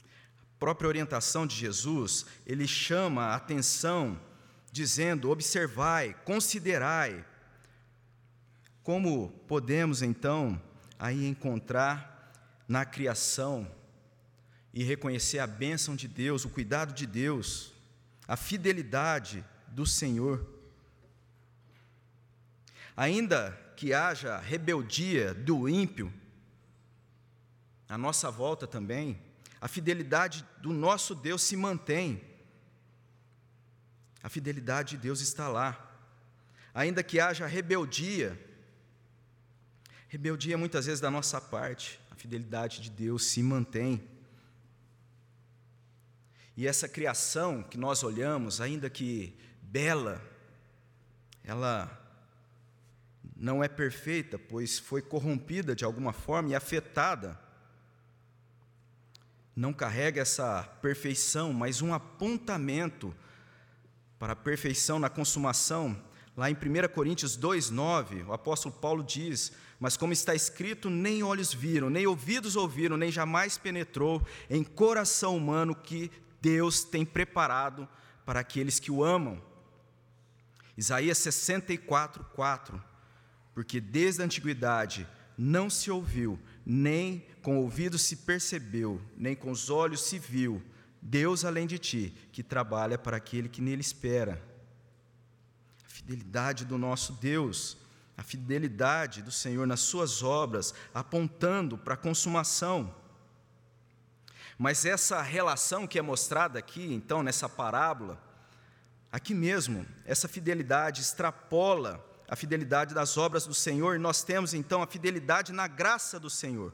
A 0.02 0.60
própria 0.60 0.90
orientação 0.90 1.48
de 1.48 1.56
Jesus, 1.56 2.26
ele 2.46 2.68
chama 2.68 3.28
a 3.28 3.36
atenção, 3.36 4.20
dizendo: 4.74 5.30
observai, 5.30 6.14
considerai. 6.26 7.26
Como 8.84 9.30
podemos 9.48 10.02
então 10.02 10.62
aí 11.00 11.26
encontrar 11.26 12.14
na 12.68 12.84
criação 12.84 13.72
e 14.74 14.84
reconhecer 14.84 15.40
a 15.40 15.48
bênção 15.48 15.96
de 15.96 16.10
Deus, 16.10 16.44
o 16.44 16.50
cuidado 16.50 16.94
de 16.94 17.06
Deus, 17.08 17.74
a 18.28 18.36
fidelidade 18.36 19.46
do 19.70 19.86
Senhor. 19.86 20.46
Ainda 22.98 23.52
que 23.78 23.94
haja 23.94 24.38
rebeldia 24.40 25.34
do 25.34 25.70
ímpio, 25.70 26.12
à 27.88 27.98
nossa 27.98 28.32
volta 28.32 28.66
também, 28.66 29.22
a 29.62 29.68
fidelidade 29.68 30.46
do 30.62 30.74
nosso 30.74 31.16
Deus 31.16 31.42
se 31.42 31.56
mantém. 31.56 32.22
A 34.22 34.30
fidelidade 34.30 34.92
de 34.92 34.98
Deus 34.98 35.22
está 35.22 35.48
lá. 35.48 35.82
Ainda 36.74 37.04
que 37.04 37.20
haja 37.20 37.46
rebeldia, 37.46 38.40
rebeldia 40.08 40.58
muitas 40.58 40.86
vezes 40.86 41.00
da 41.00 41.10
nossa 41.10 41.40
parte, 41.40 42.00
a 42.12 42.16
fidelidade 42.16 42.82
de 42.82 42.90
Deus 42.90 43.26
se 43.26 43.42
mantém. 43.42 44.08
E 46.58 46.68
essa 46.68 46.88
criação 46.88 47.62
que 47.64 47.78
nós 47.78 48.04
olhamos, 48.04 48.62
ainda 48.62 48.90
que 48.90 49.38
bela, 49.62 50.22
ela 51.44 52.02
não 53.36 53.64
é 53.64 53.68
perfeita, 53.68 54.40
pois 54.40 54.80
foi 54.80 55.02
corrompida 55.02 55.76
de 55.76 55.84
alguma 55.84 56.14
forma 56.14 56.50
e 56.50 56.56
afetada. 56.56 57.40
Não 59.56 59.72
carrega 59.72 60.22
essa 60.22 60.64
perfeição, 60.82 61.54
mas 61.54 61.82
um 61.82 61.94
apontamento 61.94 63.16
para 64.20 64.34
a 64.34 64.36
perfeição 64.36 65.00
na 65.00 65.10
consumação. 65.10 66.00
Lá 66.36 66.50
em 66.50 66.54
1 66.54 66.94
Coríntios 66.94 67.38
2,9, 67.38 68.28
o 68.28 68.34
apóstolo 68.34 68.76
Paulo 68.76 69.04
diz: 69.04 69.54
Mas 69.80 69.96
como 69.96 70.12
está 70.12 70.36
escrito, 70.36 70.90
nem 70.90 71.24
olhos 71.24 71.54
viram, 71.54 71.90
nem 71.90 72.06
ouvidos 72.06 72.56
ouviram, 72.56 72.98
nem 72.98 73.12
jamais 73.12 73.58
penetrou 73.58 74.22
em 74.50 74.64
coração 74.64 75.38
humano 75.38 75.74
que 75.74 76.12
Deus 76.42 76.84
tem 76.84 77.06
preparado 77.06 77.88
para 78.26 78.42
aqueles 78.42 78.80
que 78.80 78.92
o 78.92 79.04
amam. 79.04 79.42
Isaías 80.78 81.18
64, 81.20 82.26
4 82.36 82.96
porque 83.56 83.80
desde 83.80 84.22
a 84.22 84.26
antiguidade 84.26 85.08
não 85.38 85.70
se 85.70 85.90
ouviu, 85.90 86.38
nem 86.66 87.26
com 87.44 87.58
o 87.58 87.62
ouvido 87.62 87.98
se 87.98 88.16
percebeu, 88.18 89.00
nem 89.16 89.36
com 89.36 89.52
os 89.52 89.70
olhos 89.70 90.02
se 90.02 90.18
viu, 90.18 90.64
Deus 91.02 91.46
além 91.46 91.68
de 91.68 91.78
ti, 91.78 92.14
que 92.32 92.42
trabalha 92.42 92.98
para 92.98 93.18
aquele 93.18 93.48
que 93.48 93.62
nele 93.62 93.82
espera. 93.82 94.42
A 95.86 95.90
fidelidade 95.90 96.66
do 96.66 96.78
nosso 96.80 97.14
Deus, 97.14 97.78
a 98.18 98.24
fidelidade 98.24 99.22
do 99.22 99.32
Senhor 99.32 99.68
nas 99.68 99.82
suas 99.82 100.24
obras, 100.24 100.74
apontando 100.94 101.78
para 101.78 101.94
a 101.94 101.98
consumação. 101.98 102.96
Mas 104.58 104.86
essa 104.86 105.22
relação 105.22 105.86
que 105.86 106.00
é 106.00 106.02
mostrada 106.02 106.58
aqui, 106.58 106.92
então, 106.92 107.22
nessa 107.22 107.48
parábola, 107.48 108.20
aqui 109.12 109.36
mesmo, 109.36 109.86
essa 110.06 110.28
fidelidade 110.28 111.02
extrapola 111.02 112.04
a 112.28 112.36
fidelidade 112.36 112.94
das 112.94 113.18
obras 113.18 113.46
do 113.46 113.54
Senhor, 113.54 114.00
nós 114.00 114.24
temos 114.24 114.54
então 114.54 114.82
a 114.82 114.88
fidelidade 114.88 115.52
na 115.52 115.68
graça 115.68 116.20
do 116.20 116.30
Senhor. 116.30 116.74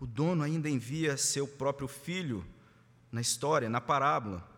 O 0.00 0.06
dono 0.06 0.42
ainda 0.42 0.68
envia 0.68 1.16
seu 1.16 1.46
próprio 1.46 1.86
filho 1.86 2.44
na 3.10 3.20
história, 3.20 3.68
na 3.68 3.80
parábola. 3.80 4.48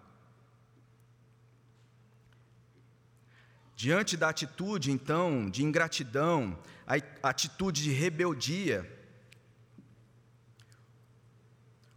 Diante 3.76 4.16
da 4.16 4.30
atitude, 4.30 4.90
então, 4.90 5.50
de 5.50 5.62
ingratidão, 5.62 6.58
a 6.86 7.28
atitude 7.28 7.82
de 7.82 7.90
rebeldia, 7.90 8.90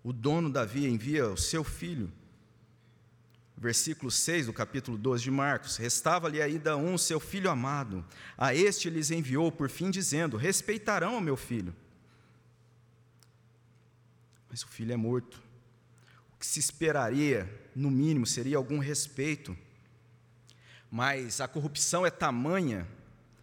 o 0.03 0.12
dono 0.12 0.50
Davi 0.50 0.88
envia 0.88 1.27
o 1.27 1.38
seu 1.38 1.63
filho 1.63 2.12
versículo 3.58 4.12
6 4.12 4.46
do 4.46 4.54
capítulo 4.54 4.98
12 4.98 5.24
de 5.24 5.32
Marcos: 5.32 5.78
Restava-lhe 5.78 6.42
ainda 6.42 6.78
um, 6.78 6.98
seu 6.98 7.20
filho 7.20 7.50
amado. 7.50 8.06
A 8.38 8.54
este 8.54 8.90
lhes 8.90 9.10
enviou 9.10 9.52
por 9.52 9.70
fim, 9.70 9.90
dizendo: 9.90 10.38
Respeitarão 10.38 11.18
o 11.18 11.22
meu 11.22 11.36
filho. 11.36 11.76
Mas 14.50 14.62
o 14.64 14.68
filho 14.68 14.94
é 14.94 14.98
morto. 14.98 15.42
O 16.36 16.40
que 16.40 16.46
se 16.46 16.60
esperaria, 16.60 17.52
no 17.76 17.90
mínimo, 17.90 18.28
seria 18.28 18.58
algum 18.58 18.78
respeito. 18.78 19.58
Mas 20.90 21.42
a 21.42 21.48
corrupção 21.48 22.06
é 22.06 22.12
tamanha 22.12 22.88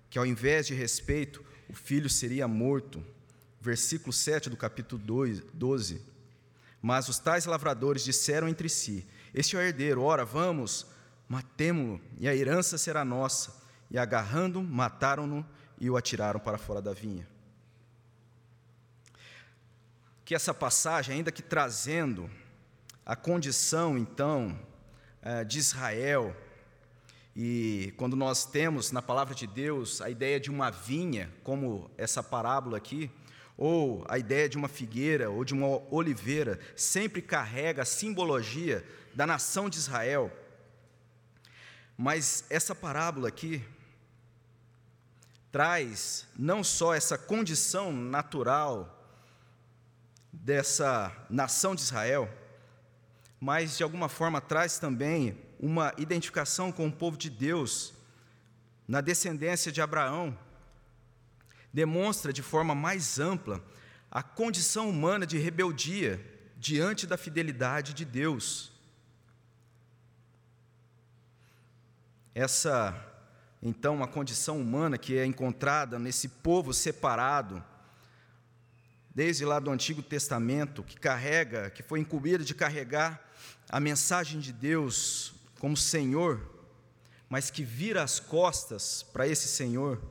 que, 0.09 0.19
ao 0.19 0.25
invés 0.25 0.67
de 0.67 0.75
respeito, 0.75 1.45
o 1.69 1.75
filho 1.75 2.09
seria 2.09 2.47
morto. 2.47 3.05
Versículo 3.61 4.13
7 4.13 4.49
do 4.49 4.57
capítulo 4.57 5.03
12. 5.53 6.01
Mas 6.81 7.09
os 7.09 7.19
tais 7.19 7.47
lavradores 7.47 8.05
disseram 8.05 8.49
entre 8.49 8.69
si: 8.69 9.05
este 9.35 9.57
é 9.57 9.59
o 9.59 9.63
herdeiro, 9.63 10.01
ora, 10.01 10.25
vamos, 10.25 10.87
matemo-lo, 11.29 12.01
e 12.19 12.29
a 12.29 12.35
herança 12.35 12.79
será 12.79 13.05
nossa. 13.05 13.63
E 13.91 13.99
agarrando, 13.99 14.63
mataram-no 14.63 15.45
e 15.79 15.91
o 15.91 15.97
atiraram 15.97 16.39
para 16.39 16.57
fora 16.57 16.81
da 16.81 16.93
vinha. 16.93 17.29
Que 20.25 20.35
essa 20.35 20.55
passagem, 20.55 21.17
ainda 21.17 21.33
que 21.33 21.43
trazendo 21.43 22.31
a 23.05 23.17
condição, 23.17 23.99
então, 23.99 24.59
eh, 25.21 25.45
de 25.45 25.59
Israel, 25.59 26.35
e 27.37 27.93
quando 27.97 28.15
nós 28.15 28.47
temos 28.47 28.93
na 28.93 29.03
palavra 29.03 29.35
de 29.35 29.47
Deus 29.47 30.01
a 30.01 30.09
ideia 30.09 30.39
de 30.39 30.51
uma 30.51 30.71
vinha, 30.71 31.31
como 31.43 31.91
essa 31.99 32.23
parábola 32.23 32.77
aqui, 32.77 33.11
ou 33.57 34.05
a 34.09 34.17
ideia 34.17 34.49
de 34.49 34.57
uma 34.57 34.69
figueira 34.69 35.29
ou 35.31 35.45
de 35.45 35.53
uma 35.53 35.83
oliveira, 35.93 36.59
sempre 36.77 37.21
carrega 37.21 37.83
a 37.83 37.85
simbologia 37.85 38.85
da 39.15 39.27
nação 39.27 39.71
de 39.71 39.79
Israel. 39.79 40.33
Mas 41.97 42.45
essa 42.51 42.75
parábola 42.75 43.29
aqui 43.29 43.65
traz 45.53 46.27
não 46.37 46.65
só 46.65 46.93
essa 46.93 47.17
condição 47.17 47.93
natural 47.93 48.91
dessa 50.33 51.13
nação 51.31 51.77
de 51.77 51.83
Israel, 51.83 52.29
mas 53.41 53.77
de 53.77 53.85
alguma 53.85 54.09
forma 54.09 54.41
traz 54.41 54.79
também 54.79 55.39
uma 55.61 55.95
identificação 55.97 56.73
com 56.73 56.89
o 56.89 56.93
povo 56.93 57.17
de 57.17 57.31
Deus 57.31 57.95
na 58.89 59.01
descendência 59.01 59.71
de 59.71 59.81
Abraão. 59.81 60.37
Demonstra 61.73 62.33
de 62.33 62.43
forma 62.43 62.75
mais 62.75 63.21
ampla 63.21 63.63
a 64.11 64.23
condição 64.23 64.91
humana 64.91 65.25
de 65.27 65.39
rebeldia 65.39 66.21
diante 66.57 67.07
da 67.07 67.17
fidelidade 67.17 67.95
de 67.95 68.05
Deus. 68.05 68.74
Essa, 72.35 72.95
então, 73.63 73.95
uma 73.95 74.09
condição 74.09 74.61
humana 74.61 74.99
que 74.99 75.17
é 75.17 75.25
encontrada 75.25 75.99
nesse 75.99 76.29
povo 76.29 76.75
separado, 76.75 77.63
desde 79.15 79.45
lá 79.45 79.61
do 79.61 79.71
Antigo 79.71 80.03
Testamento, 80.03 80.83
que 80.83 80.99
carrega, 80.99 81.71
que 81.71 81.83
foi 81.83 82.01
incumbido 82.01 82.45
de 82.45 82.55
carregar 82.55 83.23
a 83.69 83.79
mensagem 83.79 84.41
de 84.41 84.53
Deus 84.53 85.35
como 85.61 85.77
Senhor, 85.77 86.51
mas 87.29 87.51
que 87.51 87.63
vira 87.63 88.03
as 88.03 88.19
costas 88.19 89.05
para 89.05 89.29
esse 89.29 89.47
Senhor. 89.47 90.03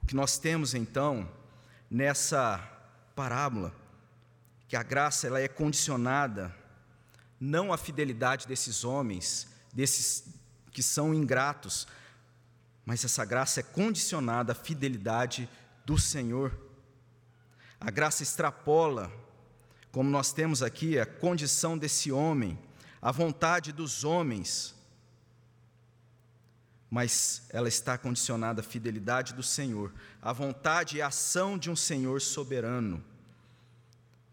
O 0.00 0.06
que 0.06 0.14
nós 0.14 0.38
temos 0.38 0.72
então 0.72 1.28
nessa 1.90 2.58
parábola, 3.16 3.74
que 4.68 4.76
a 4.76 4.82
graça 4.84 5.26
ela 5.26 5.40
é 5.40 5.48
condicionada 5.48 6.54
não 7.40 7.72
à 7.72 7.76
fidelidade 7.76 8.46
desses 8.46 8.84
homens, 8.84 9.48
desses 9.72 10.35
que 10.76 10.82
são 10.82 11.14
ingratos, 11.14 11.88
mas 12.84 13.02
essa 13.02 13.24
graça 13.24 13.60
é 13.60 13.62
condicionada 13.62 14.52
à 14.52 14.54
fidelidade 14.54 15.48
do 15.86 15.96
Senhor. 15.96 16.52
A 17.80 17.90
graça 17.90 18.22
extrapola, 18.22 19.10
como 19.90 20.10
nós 20.10 20.34
temos 20.34 20.62
aqui, 20.62 20.98
a 20.98 21.06
condição 21.06 21.78
desse 21.78 22.12
homem, 22.12 22.58
a 23.00 23.10
vontade 23.10 23.72
dos 23.72 24.04
homens, 24.04 24.74
mas 26.90 27.44
ela 27.48 27.68
está 27.68 27.96
condicionada 27.96 28.60
à 28.60 28.62
fidelidade 28.62 29.32
do 29.32 29.42
Senhor, 29.42 29.94
à 30.20 30.30
vontade 30.30 30.98
e 30.98 31.00
ação 31.00 31.56
de 31.56 31.70
um 31.70 31.76
Senhor 31.76 32.20
soberano 32.20 33.02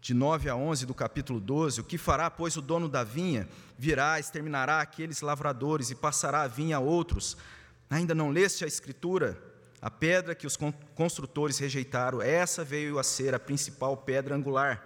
de 0.04 0.12
9 0.12 0.50
a 0.50 0.54
11 0.54 0.84
do 0.84 0.92
capítulo 0.92 1.40
12, 1.40 1.80
o 1.80 1.84
que 1.84 1.96
fará, 1.96 2.30
pois, 2.30 2.58
o 2.58 2.60
dono 2.60 2.90
da 2.90 3.02
vinha? 3.02 3.48
Virá, 3.78 4.20
exterminará 4.20 4.82
aqueles 4.82 5.22
lavradores 5.22 5.88
e 5.90 5.94
passará 5.94 6.42
a 6.42 6.46
vinha 6.46 6.76
a 6.76 6.78
outros. 6.78 7.38
Ainda 7.88 8.14
não 8.14 8.28
leste 8.28 8.66
a 8.66 8.68
Escritura? 8.68 9.42
A 9.80 9.90
pedra 9.90 10.34
que 10.34 10.46
os 10.46 10.58
construtores 10.94 11.56
rejeitaram, 11.56 12.20
essa 12.20 12.62
veio 12.62 12.98
a 12.98 13.02
ser 13.02 13.34
a 13.34 13.38
principal 13.38 13.96
pedra 13.96 14.36
angular. 14.36 14.84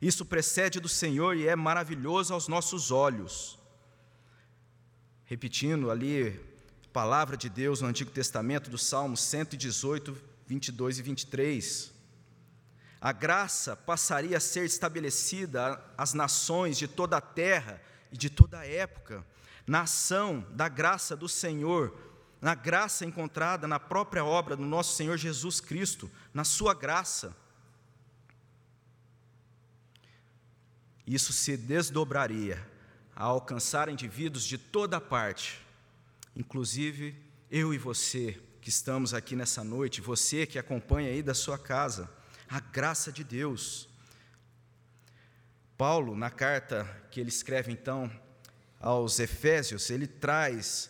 Isso 0.00 0.24
precede 0.24 0.78
do 0.78 0.88
Senhor 0.88 1.36
e 1.36 1.48
é 1.48 1.56
maravilhoso 1.56 2.32
aos 2.32 2.46
nossos 2.46 2.92
olhos. 2.92 3.58
Repetindo 5.24 5.90
ali, 5.90 6.40
palavra 6.92 7.36
de 7.36 7.48
Deus 7.48 7.80
no 7.80 7.88
Antigo 7.88 8.12
Testamento, 8.12 8.70
do 8.70 8.78
Salmo 8.78 9.16
118, 9.16 10.16
22 10.46 11.00
e 11.00 11.02
23 11.02 11.93
a 13.04 13.12
graça 13.12 13.76
passaria 13.76 14.38
a 14.38 14.40
ser 14.40 14.64
estabelecida 14.64 15.78
às 15.94 16.14
nações 16.14 16.78
de 16.78 16.88
toda 16.88 17.18
a 17.18 17.20
terra 17.20 17.78
e 18.10 18.16
de 18.16 18.30
toda 18.30 18.60
a 18.60 18.66
época, 18.66 19.22
na 19.66 19.82
ação 19.82 20.46
da 20.52 20.70
graça 20.70 21.14
do 21.14 21.28
Senhor, 21.28 21.94
na 22.40 22.54
graça 22.54 23.04
encontrada 23.04 23.68
na 23.68 23.78
própria 23.78 24.24
obra 24.24 24.56
do 24.56 24.64
nosso 24.64 24.96
Senhor 24.96 25.18
Jesus 25.18 25.60
Cristo, 25.60 26.10
na 26.32 26.44
Sua 26.44 26.72
graça. 26.72 27.36
Isso 31.06 31.30
se 31.30 31.58
desdobraria 31.58 32.66
a 33.14 33.24
alcançar 33.24 33.90
indivíduos 33.90 34.44
de 34.44 34.56
toda 34.56 34.98
parte, 34.98 35.60
inclusive 36.34 37.14
eu 37.50 37.74
e 37.74 37.76
você 37.76 38.40
que 38.62 38.70
estamos 38.70 39.12
aqui 39.12 39.36
nessa 39.36 39.62
noite, 39.62 40.00
você 40.00 40.46
que 40.46 40.58
acompanha 40.58 41.10
aí 41.10 41.22
da 41.22 41.34
sua 41.34 41.58
casa 41.58 42.08
a 42.54 42.60
graça 42.60 43.10
de 43.10 43.24
Deus. 43.24 43.88
Paulo, 45.76 46.14
na 46.14 46.30
carta 46.30 46.84
que 47.10 47.18
ele 47.18 47.28
escreve 47.28 47.72
então 47.72 48.08
aos 48.78 49.18
Efésios, 49.18 49.90
ele 49.90 50.06
traz 50.06 50.88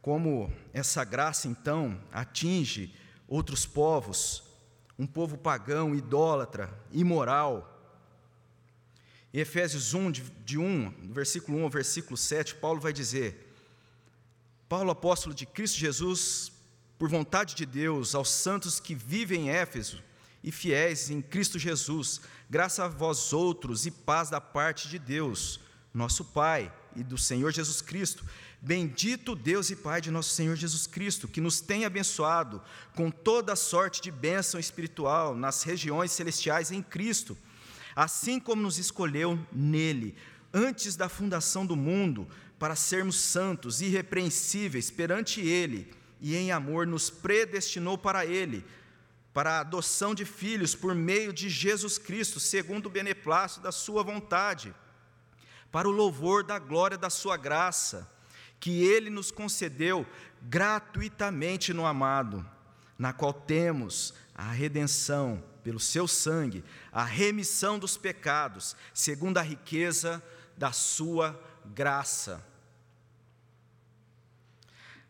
como 0.00 0.50
essa 0.72 1.04
graça 1.04 1.48
então 1.48 2.02
atinge 2.10 2.96
outros 3.28 3.66
povos, 3.66 4.42
um 4.98 5.06
povo 5.06 5.36
pagão, 5.36 5.94
idólatra, 5.94 6.72
imoral. 6.90 7.68
Em 9.34 9.40
Efésios 9.40 9.92
1, 9.92 10.12
de 10.12 10.56
1, 10.56 11.08
do 11.08 11.12
versículo 11.12 11.58
1 11.58 11.64
ao 11.64 11.68
versículo 11.68 12.16
7, 12.16 12.54
Paulo 12.54 12.80
vai 12.80 12.94
dizer: 12.94 13.54
Paulo, 14.66 14.90
apóstolo 14.90 15.34
de 15.34 15.44
Cristo 15.44 15.76
Jesus, 15.76 16.50
por 16.98 17.10
vontade 17.10 17.54
de 17.54 17.66
Deus, 17.66 18.14
aos 18.14 18.30
santos 18.30 18.80
que 18.80 18.94
vivem 18.94 19.48
em 19.48 19.50
Éfeso 19.50 20.02
e 20.42 20.50
fiéis 20.50 21.10
em 21.10 21.20
Cristo 21.20 21.58
Jesus, 21.58 22.20
graça 22.50 22.84
a 22.84 22.88
vós 22.88 23.32
outros 23.32 23.86
e 23.86 23.90
paz 23.90 24.30
da 24.30 24.40
parte 24.40 24.88
de 24.88 24.98
Deus, 24.98 25.60
nosso 25.92 26.24
Pai 26.24 26.72
e 26.96 27.02
do 27.02 27.16
Senhor 27.16 27.52
Jesus 27.52 27.80
Cristo. 27.80 28.24
Bendito 28.60 29.34
Deus 29.34 29.70
e 29.70 29.76
Pai 29.76 30.00
de 30.00 30.10
nosso 30.10 30.30
Senhor 30.30 30.56
Jesus 30.56 30.86
Cristo, 30.86 31.28
que 31.28 31.40
nos 31.40 31.60
tem 31.60 31.84
abençoado 31.84 32.62
com 32.94 33.10
toda 33.10 33.56
sorte 33.56 34.00
de 34.00 34.10
bênção 34.10 34.58
espiritual 34.58 35.34
nas 35.34 35.62
regiões 35.62 36.12
celestiais 36.12 36.70
em 36.70 36.82
Cristo 36.82 37.36
assim 37.94 38.40
como 38.40 38.62
nos 38.62 38.78
escolheu 38.78 39.38
nele, 39.52 40.14
antes 40.52 40.96
da 40.96 41.08
fundação 41.08 41.64
do 41.64 41.76
mundo, 41.76 42.26
para 42.58 42.76
sermos 42.76 43.16
santos, 43.16 43.80
irrepreensíveis 43.80 44.90
perante 44.90 45.40
Ele, 45.40 45.92
e 46.20 46.36
em 46.36 46.52
amor 46.52 46.86
nos 46.86 47.10
predestinou 47.10 47.98
para 47.98 48.24
Ele, 48.24 48.64
para 49.32 49.52
a 49.52 49.60
adoção 49.60 50.14
de 50.14 50.24
filhos 50.24 50.74
por 50.74 50.94
meio 50.94 51.32
de 51.32 51.48
Jesus 51.48 51.98
Cristo, 51.98 52.38
segundo 52.38 52.86
o 52.86 52.90
beneplácito 52.90 53.62
da 53.62 53.72
Sua 53.72 54.02
vontade, 54.02 54.74
para 55.70 55.88
o 55.88 55.92
louvor 55.92 56.44
da 56.44 56.58
glória 56.58 56.98
da 56.98 57.08
Sua 57.08 57.36
graça, 57.36 58.10
que 58.60 58.84
Ele 58.84 59.10
nos 59.10 59.30
concedeu 59.30 60.06
gratuitamente 60.42 61.72
no 61.72 61.86
amado, 61.86 62.46
na 62.98 63.12
qual 63.12 63.32
temos 63.32 64.14
a 64.34 64.50
redenção 64.50 65.42
pelo 65.62 65.80
seu 65.80 66.06
sangue, 66.06 66.64
a 66.90 67.04
remissão 67.04 67.78
dos 67.78 67.96
pecados, 67.96 68.76
segundo 68.92 69.38
a 69.38 69.42
riqueza 69.42 70.22
da 70.56 70.72
sua 70.72 71.40
graça. 71.64 72.44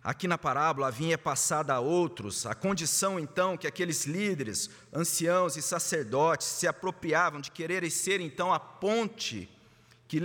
Aqui 0.05 0.27
na 0.27 0.37
parábola, 0.37 0.89
a 0.89 0.91
vinha 0.91 1.15
é 1.15 1.17
passada 1.17 1.73
a 1.73 1.79
outros, 1.79 2.45
a 2.45 2.57
condição 2.57 3.21
então 3.21 3.57
que 3.57 3.69
aqueles 3.69 4.05
líderes, 4.05 4.69
anciãos 4.93 5.57
e 5.57 5.63
sacerdotes 5.63 6.49
se 6.49 6.67
apropriavam 6.67 7.41
de 7.41 7.53
quererem 7.53 7.89
ser 7.89 8.21
então 8.21 8.53
a 8.53 8.59
ponte 8.59 9.49
que 10.09 10.19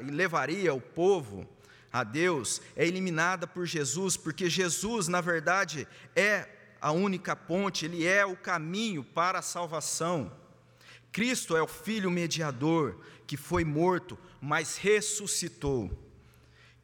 levaria 0.00 0.72
o 0.72 0.80
povo 0.80 1.46
a 1.92 2.04
Deus, 2.04 2.62
é 2.76 2.86
eliminada 2.86 3.46
por 3.46 3.66
Jesus, 3.66 4.16
porque 4.16 4.48
Jesus, 4.48 5.08
na 5.08 5.20
verdade, 5.20 5.86
é 6.14 6.48
a 6.80 6.92
única 6.92 7.34
ponte, 7.34 7.84
ele 7.84 8.06
é 8.06 8.24
o 8.24 8.36
caminho 8.36 9.02
para 9.02 9.40
a 9.40 9.42
salvação. 9.42 10.32
Cristo 11.10 11.56
é 11.56 11.62
o 11.62 11.68
Filho 11.68 12.10
mediador 12.10 13.00
que 13.26 13.36
foi 13.36 13.64
morto, 13.64 14.18
mas 14.40 14.76
ressuscitou. 14.76 15.90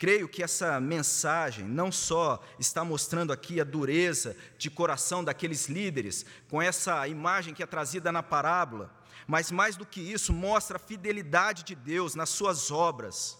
Creio 0.00 0.30
que 0.30 0.42
essa 0.42 0.80
mensagem 0.80 1.62
não 1.66 1.92
só 1.92 2.42
está 2.58 2.82
mostrando 2.82 3.34
aqui 3.34 3.60
a 3.60 3.64
dureza 3.64 4.34
de 4.56 4.70
coração 4.70 5.22
daqueles 5.22 5.68
líderes, 5.68 6.24
com 6.48 6.62
essa 6.62 7.06
imagem 7.06 7.52
que 7.52 7.62
é 7.62 7.66
trazida 7.66 8.10
na 8.10 8.22
parábola, 8.22 8.90
mas 9.26 9.50
mais 9.50 9.76
do 9.76 9.84
que 9.84 10.00
isso, 10.00 10.32
mostra 10.32 10.76
a 10.76 10.80
fidelidade 10.80 11.64
de 11.64 11.74
Deus 11.74 12.14
nas 12.14 12.30
suas 12.30 12.70
obras. 12.70 13.38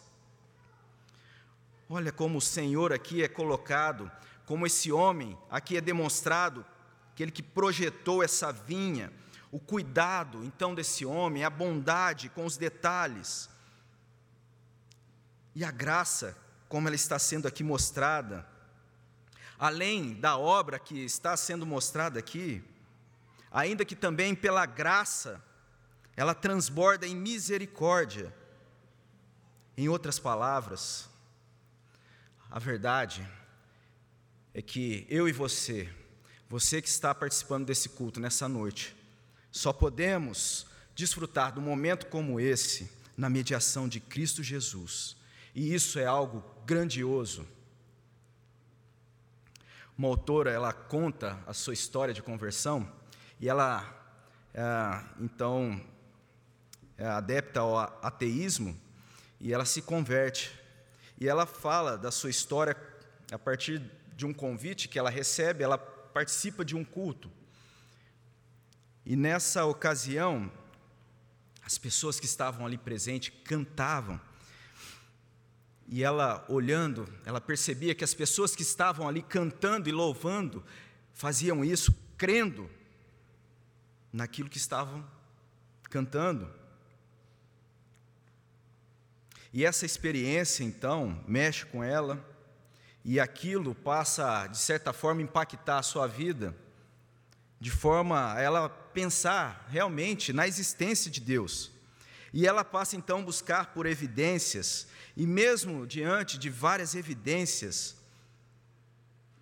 Olha 1.89 2.13
como 2.13 2.37
o 2.37 2.43
Senhor 2.43 2.93
aqui 2.93 3.23
é 3.23 3.29
colocado 3.29 4.13
como 4.45 4.67
esse 4.67 4.93
homem, 4.93 5.39
aqui 5.49 5.79
é 5.79 5.81
demonstrado, 5.81 6.67
aquele 7.15 7.31
que 7.31 7.43
projetou 7.43 8.23
essa 8.23 8.53
vinha, 8.53 9.11
o 9.51 9.59
cuidado 9.59 10.45
então 10.45 10.75
desse 10.75 11.07
homem, 11.07 11.43
a 11.43 11.49
bondade 11.49 12.29
com 12.29 12.45
os 12.45 12.59
detalhes, 12.59 13.49
e 15.55 15.65
a 15.65 15.71
graça, 15.71 16.37
como 16.71 16.87
ela 16.87 16.95
está 16.95 17.19
sendo 17.19 17.49
aqui 17.49 17.65
mostrada, 17.65 18.47
além 19.59 20.15
da 20.15 20.39
obra 20.39 20.79
que 20.79 21.05
está 21.05 21.37
sendo 21.37 21.67
mostrada 21.67 22.21
aqui, 22.21 22.63
ainda 23.51 23.85
que 23.85 23.97
também 23.97 24.37
pela 24.37 24.65
graça, 24.67 25.43
ela 26.17 26.33
transborda 26.33 27.09
em 27.09 27.17
misericórdia. 27.17 28.33
Em 29.77 29.89
outras 29.89 30.21
palavras, 30.21 31.11
a 32.49 32.61
verdade 32.61 33.29
é 34.55 34.63
que 34.63 35.05
eu 35.11 35.29
e 35.29 35.33
você, 35.33 35.93
você 36.49 36.81
que 36.81 36.89
está 36.89 37.13
participando 37.13 37.67
desse 37.67 37.89
culto 37.89 38.21
nessa 38.21 38.49
noite, 38.49 38.97
só 39.51 39.73
podemos 39.73 40.69
desfrutar 40.95 41.53
de 41.53 41.59
um 41.59 41.63
momento 41.63 42.07
como 42.07 42.39
esse 42.39 42.89
na 43.17 43.29
mediação 43.29 43.89
de 43.89 43.99
Cristo 43.99 44.41
Jesus. 44.41 45.19
E 45.61 45.75
isso 45.75 45.99
é 45.99 46.07
algo 46.07 46.43
grandioso. 46.65 47.47
Uma 49.99 50.09
autora, 50.09 50.51
ela 50.51 50.73
conta 50.73 51.39
a 51.47 51.53
sua 51.53 51.75
história 51.75 52.15
de 52.15 52.23
conversão 52.23 52.91
e 53.39 53.47
ela, 53.47 53.85
é, 54.55 55.05
então, 55.21 55.79
é 56.97 57.05
adepta 57.05 57.61
ao 57.61 57.77
ateísmo 57.77 58.75
e 59.39 59.53
ela 59.53 59.67
se 59.67 59.83
converte. 59.83 60.59
E 61.21 61.29
ela 61.29 61.45
fala 61.45 61.99
da 61.99 62.11
sua 62.11 62.31
história 62.31 62.75
a 63.31 63.39
partir 63.39 63.83
de 64.17 64.25
um 64.25 64.33
convite 64.33 64.89
que 64.89 64.99
ela 64.99 65.11
recebe, 65.11 65.63
ela 65.63 65.77
participa 65.77 66.65
de 66.65 66.75
um 66.75 66.83
culto. 66.83 67.31
E 69.05 69.15
nessa 69.15 69.67
ocasião, 69.67 70.51
as 71.63 71.77
pessoas 71.77 72.19
que 72.19 72.25
estavam 72.25 72.65
ali 72.65 72.79
presentes 72.79 73.31
cantavam. 73.45 74.19
E 75.93 76.05
ela, 76.05 76.45
olhando, 76.49 77.13
ela 77.27 77.41
percebia 77.41 77.97
que 77.97 78.05
as 78.05 78.15
pessoas 78.15 78.55
que 78.55 78.63
estavam 78.63 79.09
ali 79.09 79.21
cantando 79.23 79.89
e 79.89 79.93
louvando, 79.93 80.65
faziam 81.13 81.65
isso 81.65 81.93
crendo 82.17 82.71
naquilo 84.13 84.49
que 84.49 84.57
estavam 84.57 85.05
cantando. 85.91 86.49
E 89.53 89.65
essa 89.65 89.85
experiência, 89.85 90.63
então, 90.63 91.25
mexe 91.27 91.67
com 91.67 91.83
ela, 91.83 92.25
e 93.05 93.19
aquilo 93.19 93.75
passa, 93.75 94.47
de 94.47 94.59
certa 94.59 94.93
forma, 94.93 95.23
impactar 95.23 95.79
a 95.79 95.83
sua 95.83 96.07
vida, 96.07 96.55
de 97.59 97.73
forma 97.73 98.33
a 98.35 98.41
ela 98.41 98.69
pensar 98.69 99.67
realmente 99.69 100.33
na 100.33 100.47
existência 100.47 101.11
de 101.11 101.21
Deus. 101.21 101.73
E 102.33 102.47
ela 102.47 102.65
passa 102.65 102.97
então 102.97 103.21
a 103.21 103.23
buscar 103.23 103.75
por 103.75 103.87
evidências, 103.87 104.87
e 105.17 105.27
mesmo 105.27 105.87
diante 105.87 106.39
de 106.39 106.49
várias 106.49 106.95
evidências 106.95 107.97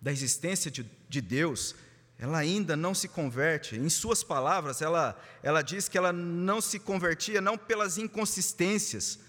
da 0.01 0.11
existência 0.11 0.71
de, 0.71 0.89
de 1.07 1.21
Deus, 1.21 1.75
ela 2.17 2.37
ainda 2.37 2.75
não 2.75 2.93
se 2.93 3.07
converte. 3.07 3.77
Em 3.77 3.89
suas 3.89 4.23
palavras, 4.23 4.81
ela, 4.81 5.19
ela 5.41 5.61
diz 5.61 5.87
que 5.87 5.97
ela 5.97 6.11
não 6.11 6.59
se 6.59 6.79
convertia 6.79 7.39
não 7.39 7.57
pelas 7.57 7.97
inconsistências, 7.97 9.19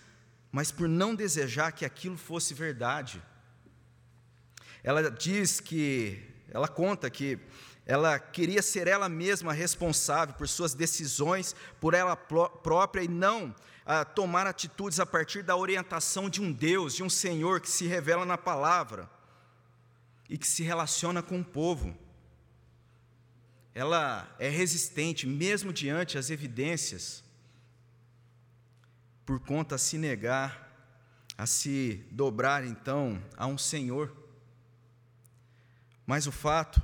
mas 0.50 0.72
por 0.72 0.88
não 0.88 1.14
desejar 1.14 1.72
que 1.72 1.84
aquilo 1.84 2.16
fosse 2.16 2.52
verdade. 2.52 3.22
Ela 4.82 5.10
diz 5.10 5.60
que, 5.60 6.20
ela 6.48 6.66
conta 6.66 7.08
que 7.08 7.38
ela 7.86 8.18
queria 8.18 8.62
ser 8.62 8.86
ela 8.86 9.08
mesma 9.08 9.52
responsável 9.52 10.34
por 10.34 10.48
suas 10.48 10.74
decisões, 10.74 11.54
por 11.80 11.94
ela 11.94 12.14
própria 12.14 13.02
e 13.02 13.08
não 13.08 13.54
ah, 13.84 14.04
tomar 14.04 14.46
atitudes 14.46 15.00
a 15.00 15.06
partir 15.06 15.42
da 15.42 15.56
orientação 15.56 16.30
de 16.30 16.40
um 16.40 16.52
Deus, 16.52 16.94
de 16.94 17.02
um 17.02 17.10
Senhor 17.10 17.60
que 17.60 17.68
se 17.68 17.86
revela 17.86 18.24
na 18.24 18.38
palavra 18.38 19.10
e 20.28 20.38
que 20.38 20.46
se 20.46 20.62
relaciona 20.62 21.22
com 21.22 21.40
o 21.40 21.44
povo. 21.44 21.96
Ela 23.74 24.32
é 24.38 24.48
resistente, 24.48 25.26
mesmo 25.26 25.72
diante 25.72 26.16
as 26.16 26.30
evidências, 26.30 27.24
por 29.26 29.40
conta 29.40 29.74
a 29.74 29.78
se 29.78 29.98
negar, 29.98 30.68
a 31.36 31.46
se 31.46 32.06
dobrar 32.10 32.64
então 32.64 33.20
a 33.36 33.46
um 33.46 33.58
Senhor. 33.58 34.14
Mas 36.06 36.26
o 36.26 36.32
fato, 36.32 36.82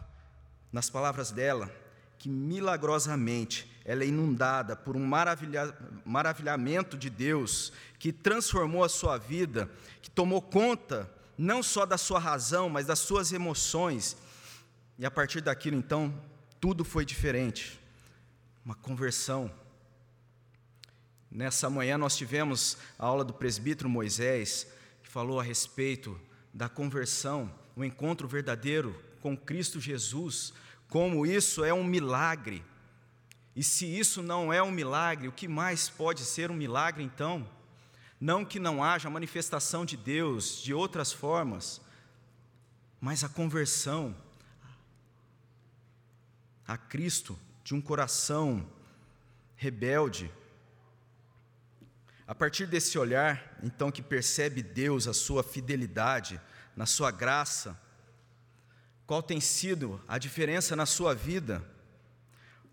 nas 0.77 0.91
palavras 0.91 1.31
dela, 1.31 1.75
que 2.19 2.29
milagrosamente 2.29 3.67
ela 3.83 4.05
é 4.05 4.09
inundada 4.09 4.77
por 4.77 4.95
um 4.95 5.03
maravilha, 5.03 5.75
maravilhamento 6.05 6.99
de 6.99 7.09
Deus 7.09 7.73
que 7.99 8.13
transformou 8.13 8.85
a 8.85 8.89
sua 8.91 9.17
vida, 9.17 9.71
que 10.03 10.11
tomou 10.11 10.43
conta 10.43 11.11
não 11.39 11.63
só 11.63 11.87
da 11.87 11.97
sua 11.97 12.19
razão, 12.19 12.69
mas 12.69 12.85
das 12.85 12.99
suas 12.99 13.33
emoções. 13.33 14.19
E 14.99 15.07
a 15.07 15.11
partir 15.11 15.41
daquilo, 15.41 15.79
então, 15.79 16.13
tudo 16.61 16.85
foi 16.85 17.07
diferente. 17.07 17.81
Uma 18.63 18.75
conversão. 18.75 19.51
Nessa 21.31 21.71
manhã 21.71 21.97
nós 21.97 22.19
tivemos 22.19 22.77
a 22.99 23.07
aula 23.07 23.25
do 23.25 23.33
presbítero 23.33 23.89
Moisés, 23.89 24.67
que 25.03 25.09
falou 25.09 25.41
a 25.41 25.43
respeito 25.43 26.21
da 26.53 26.69
conversão, 26.69 27.51
o 27.75 27.83
encontro 27.83 28.29
verdadeiro 28.29 29.07
com 29.27 29.37
Cristo 29.37 29.81
Jesus, 29.81 30.53
como 30.89 31.27
isso 31.27 31.65
é 31.65 31.73
um 31.73 31.85
milagre. 31.85 32.65
E 33.55 33.63
se 33.63 33.87
isso 33.87 34.23
não 34.23 34.53
é 34.53 34.63
um 34.63 34.71
milagre, 34.71 35.29
o 35.29 35.33
que 35.33 35.49
mais 35.49 35.89
pode 35.89 36.23
ser 36.25 36.51
um 36.51 36.55
milagre 36.55 37.03
então? 37.03 37.49
Não 38.21 38.45
que 38.45 38.59
não 38.59 38.83
haja 38.83 39.11
manifestação 39.11 39.85
de 39.85 39.97
Deus 39.97 40.63
de 40.63 40.73
outras 40.73 41.13
formas, 41.13 41.81
mas 43.01 43.25
a 43.25 43.29
conversão 43.29 44.15
a 46.67 46.77
Cristo 46.77 47.39
de 47.63 47.75
um 47.75 47.81
coração 47.81 48.69
rebelde. 49.55 50.31
A 52.27 52.35
partir 52.35 52.67
desse 52.67 52.99
olhar, 52.99 53.57
então, 53.63 53.93
que 53.93 54.03
percebe 54.03 54.63
Deus, 54.63 55.07
a 55.07 55.15
sua 55.15 55.45
fidelidade, 55.45 56.41
na 56.75 56.87
sua 56.87 57.11
graça, 57.11 57.81
qual 59.07 59.23
tem 59.23 59.41
sido 59.41 60.01
a 60.09 60.19
diferença 60.19 60.75
na 60.75 60.85
sua 60.85 61.15
vida? 61.15 61.65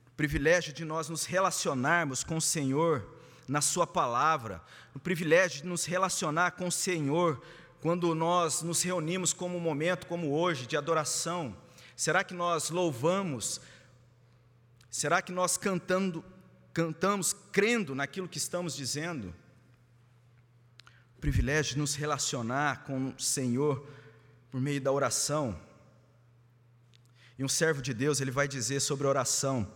O 0.08 0.12
privilégio 0.16 0.74
de 0.74 0.84
nós 0.84 1.08
nos 1.08 1.26
relacionarmos 1.26 2.24
com 2.24 2.38
o 2.38 2.42
Senhor 2.42 3.08
na 3.48 3.62
Sua 3.62 3.86
palavra, 3.86 4.62
o 4.96 5.00
privilégio 5.00 5.62
de 5.62 5.68
nos 5.68 5.86
relacionar 5.86 6.52
com 6.52 6.68
o 6.68 6.72
Senhor 6.72 7.44
quando 7.82 8.16
nós 8.16 8.62
nos 8.62 8.82
reunimos 8.82 9.34
como 9.34 9.58
um 9.58 9.60
momento 9.60 10.08
como 10.08 10.32
hoje 10.32 10.66
de 10.66 10.78
adoração. 10.78 11.56
Será 11.96 12.24
que 12.24 12.34
nós 12.34 12.70
louvamos? 12.70 13.60
Será 14.90 15.22
que 15.22 15.32
nós 15.32 15.58
cantando, 15.58 16.24
cantamos 16.74 17.34
crendo 17.52 17.94
naquilo 17.94 18.28
que 18.28 18.38
estamos 18.38 18.76
dizendo? 18.76 19.36
O 21.18 21.20
privilégio 21.20 21.74
de 21.74 21.80
nos 21.80 21.96
relacionar 21.96 22.86
com 22.86 23.10
o 23.10 23.20
Senhor 23.20 23.86
por 24.50 24.62
meio 24.62 24.80
da 24.80 24.92
oração. 24.92 25.60
E 27.38 27.44
um 27.44 27.50
servo 27.50 27.82
de 27.82 27.94
Deus, 27.94 28.22
ele 28.22 28.32
vai 28.32 28.48
dizer 28.48 28.80
sobre 28.80 29.08
oração. 29.08 29.72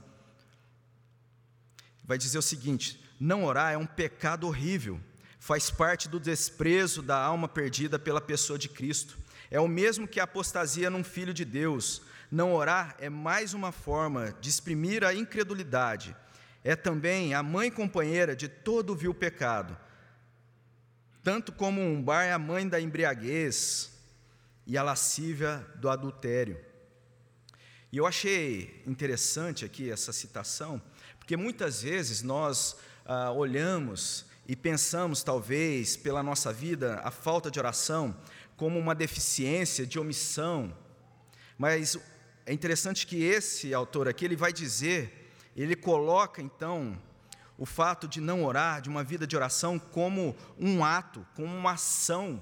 Vai 2.04 2.17
dizer 2.17 2.38
o 2.38 2.41
seguinte: 2.41 3.04
não 3.20 3.43
orar 3.46 3.74
é 3.74 3.78
um 3.78 3.86
pecado 3.86 4.48
horrível, 4.48 5.00
faz 5.39 5.70
parte 5.70 6.08
do 6.08 6.20
desprezo 6.20 7.02
da 7.02 7.17
alma 7.17 7.48
perdida 7.48 7.98
pela 7.98 8.22
pessoa 8.22 8.60
de 8.60 8.70
Cristo. 8.70 9.17
É 9.50 9.60
o 9.60 9.67
mesmo 9.67 10.08
que 10.08 10.20
a 10.20 10.24
apostasia 10.24 10.89
num 10.89 11.04
filho 11.04 11.34
de 11.34 11.46
Deus. 11.46 12.02
Não 12.30 12.54
orar 12.54 12.96
é 13.00 13.10
mais 13.10 13.54
uma 13.54 13.72
forma 13.72 14.36
de 14.41 14.50
exprimir 14.50 15.04
a 15.04 15.13
incredulidade. 15.13 16.15
É 16.63 16.76
também 16.76 17.34
a 17.34 17.41
mãe 17.41 17.72
companheira 17.72 18.36
de 18.36 18.50
todo 18.50 18.91
o 18.91 18.96
vil 18.96 19.13
pecado. 19.13 19.78
Tanto 21.24 21.52
como 21.52 21.82
um 21.82 22.02
bar 22.02 22.24
é 22.24 22.34
a 22.34 22.39
mãe 22.39 22.67
da 22.67 22.80
embriaguez 22.80 23.91
e 24.65 24.78
a 24.78 24.84
lascívia 24.84 25.65
do 25.76 25.89
adultério. 25.89 26.60
E 27.91 27.97
eu 27.97 28.06
achei 28.06 28.84
interessante 28.86 29.63
aqui 29.63 29.89
essa 29.89 30.12
citação, 30.12 30.82
porque 31.17 31.38
muitas 31.38 31.82
vezes 31.82 32.21
nós 32.21 32.76
ah, 33.06 33.32
olhamos 33.32 34.26
e 34.47 34.56
pensamos, 34.56 35.23
talvez, 35.23 35.95
pela 35.95 36.21
nossa 36.21 36.52
vida, 36.52 37.00
a 37.04 37.12
falta 37.12 37.50
de 37.50 37.60
oração 37.60 38.15
como 38.58 38.78
uma 38.80 38.95
deficiência 38.95 39.86
de 39.86 40.00
omissão, 40.00 40.76
mas 41.58 41.97
é 42.45 42.54
interessante 42.54 43.06
que 43.06 43.23
esse 43.23 43.73
autor 43.73 44.08
aqui, 44.08 44.26
ele 44.26 44.36
vai 44.36 44.54
dizer, 44.54 45.32
ele 45.56 45.76
coloca 45.76 46.41
então 46.41 47.02
o 47.58 47.65
fato 47.65 48.08
de 48.08 48.21
não 48.21 48.43
orar, 48.43 48.82
de 48.82 48.89
uma 48.89 49.04
vida 49.04 49.26
de 49.26 49.36
oração, 49.36 49.80
como 49.80 50.36
um 50.58 50.84
ato, 50.84 51.26
como 51.36 51.56
uma 51.56 51.71
ação 51.71 52.41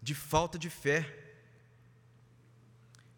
de 0.00 0.14
falta 0.14 0.58
de 0.58 0.70
fé. 0.70 1.29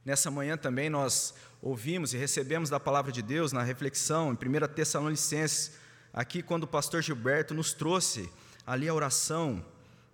Nessa 0.04 0.32
manhã 0.32 0.56
também 0.56 0.90
nós 0.90 1.32
ouvimos 1.60 2.12
e 2.12 2.16
recebemos 2.16 2.68
da 2.68 2.80
palavra 2.80 3.12
de 3.12 3.22
Deus 3.22 3.52
na 3.52 3.62
reflexão 3.62 4.32
em 4.32 4.34
1 4.34 4.74
Tessalonicenses, 4.74 5.72
aqui 6.12 6.42
quando 6.42 6.64
o 6.64 6.66
pastor 6.66 7.02
Gilberto 7.02 7.54
nos 7.54 7.72
trouxe 7.72 8.28
ali 8.66 8.88
a 8.88 8.94
oração 8.94 9.64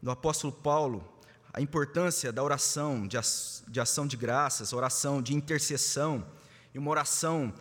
do 0.03 0.11
apóstolo 0.11 0.53
Paulo, 0.53 1.11
a 1.53 1.63
importância 1.63 2.31
da 2.31 2.43
oração, 2.43 3.07
de, 3.07 3.17
ação 3.81 4.07
de 4.07 4.17
graças, 4.17 4.75
oração 4.75 5.23
de 5.23 5.35
intercessão, 5.35 6.25
e 6.75 6.79
uma 6.79 6.91
oração 6.91 7.53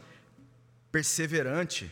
perseverante. 0.92 1.90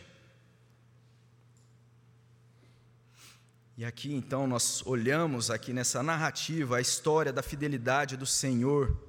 E 3.78 3.86
aqui 3.86 4.14
então 4.14 4.46
nós 4.46 4.82
olhamos 4.86 5.50
aqui 5.50 5.72
nessa 5.72 6.02
narrativa 6.02 6.76
a 6.76 6.80
história 6.80 7.32
da 7.32 7.42
fidelidade 7.42 8.18
do 8.18 8.26
Senhor 8.26 9.05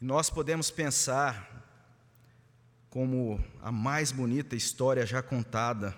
nós 0.00 0.30
podemos 0.30 0.70
pensar 0.70 1.50
como 2.88 3.38
a 3.60 3.70
mais 3.70 4.10
bonita 4.10 4.56
história 4.56 5.04
já 5.04 5.22
contada, 5.22 5.94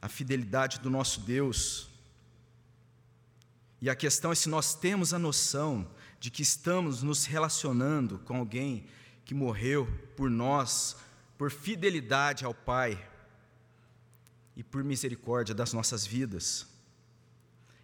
a 0.00 0.08
fidelidade 0.08 0.80
do 0.80 0.88
nosso 0.88 1.20
Deus. 1.20 1.90
E 3.80 3.90
a 3.90 3.94
questão 3.94 4.32
é 4.32 4.34
se 4.34 4.48
nós 4.48 4.74
temos 4.74 5.12
a 5.12 5.18
noção 5.18 5.86
de 6.18 6.30
que 6.30 6.42
estamos 6.42 7.02
nos 7.02 7.26
relacionando 7.26 8.18
com 8.20 8.36
alguém 8.36 8.86
que 9.26 9.34
morreu 9.34 9.86
por 10.16 10.30
nós, 10.30 10.96
por 11.36 11.50
fidelidade 11.50 12.44
ao 12.44 12.54
Pai 12.54 12.98
e 14.56 14.62
por 14.62 14.82
misericórdia 14.82 15.54
das 15.54 15.72
nossas 15.72 16.06
vidas. 16.06 16.71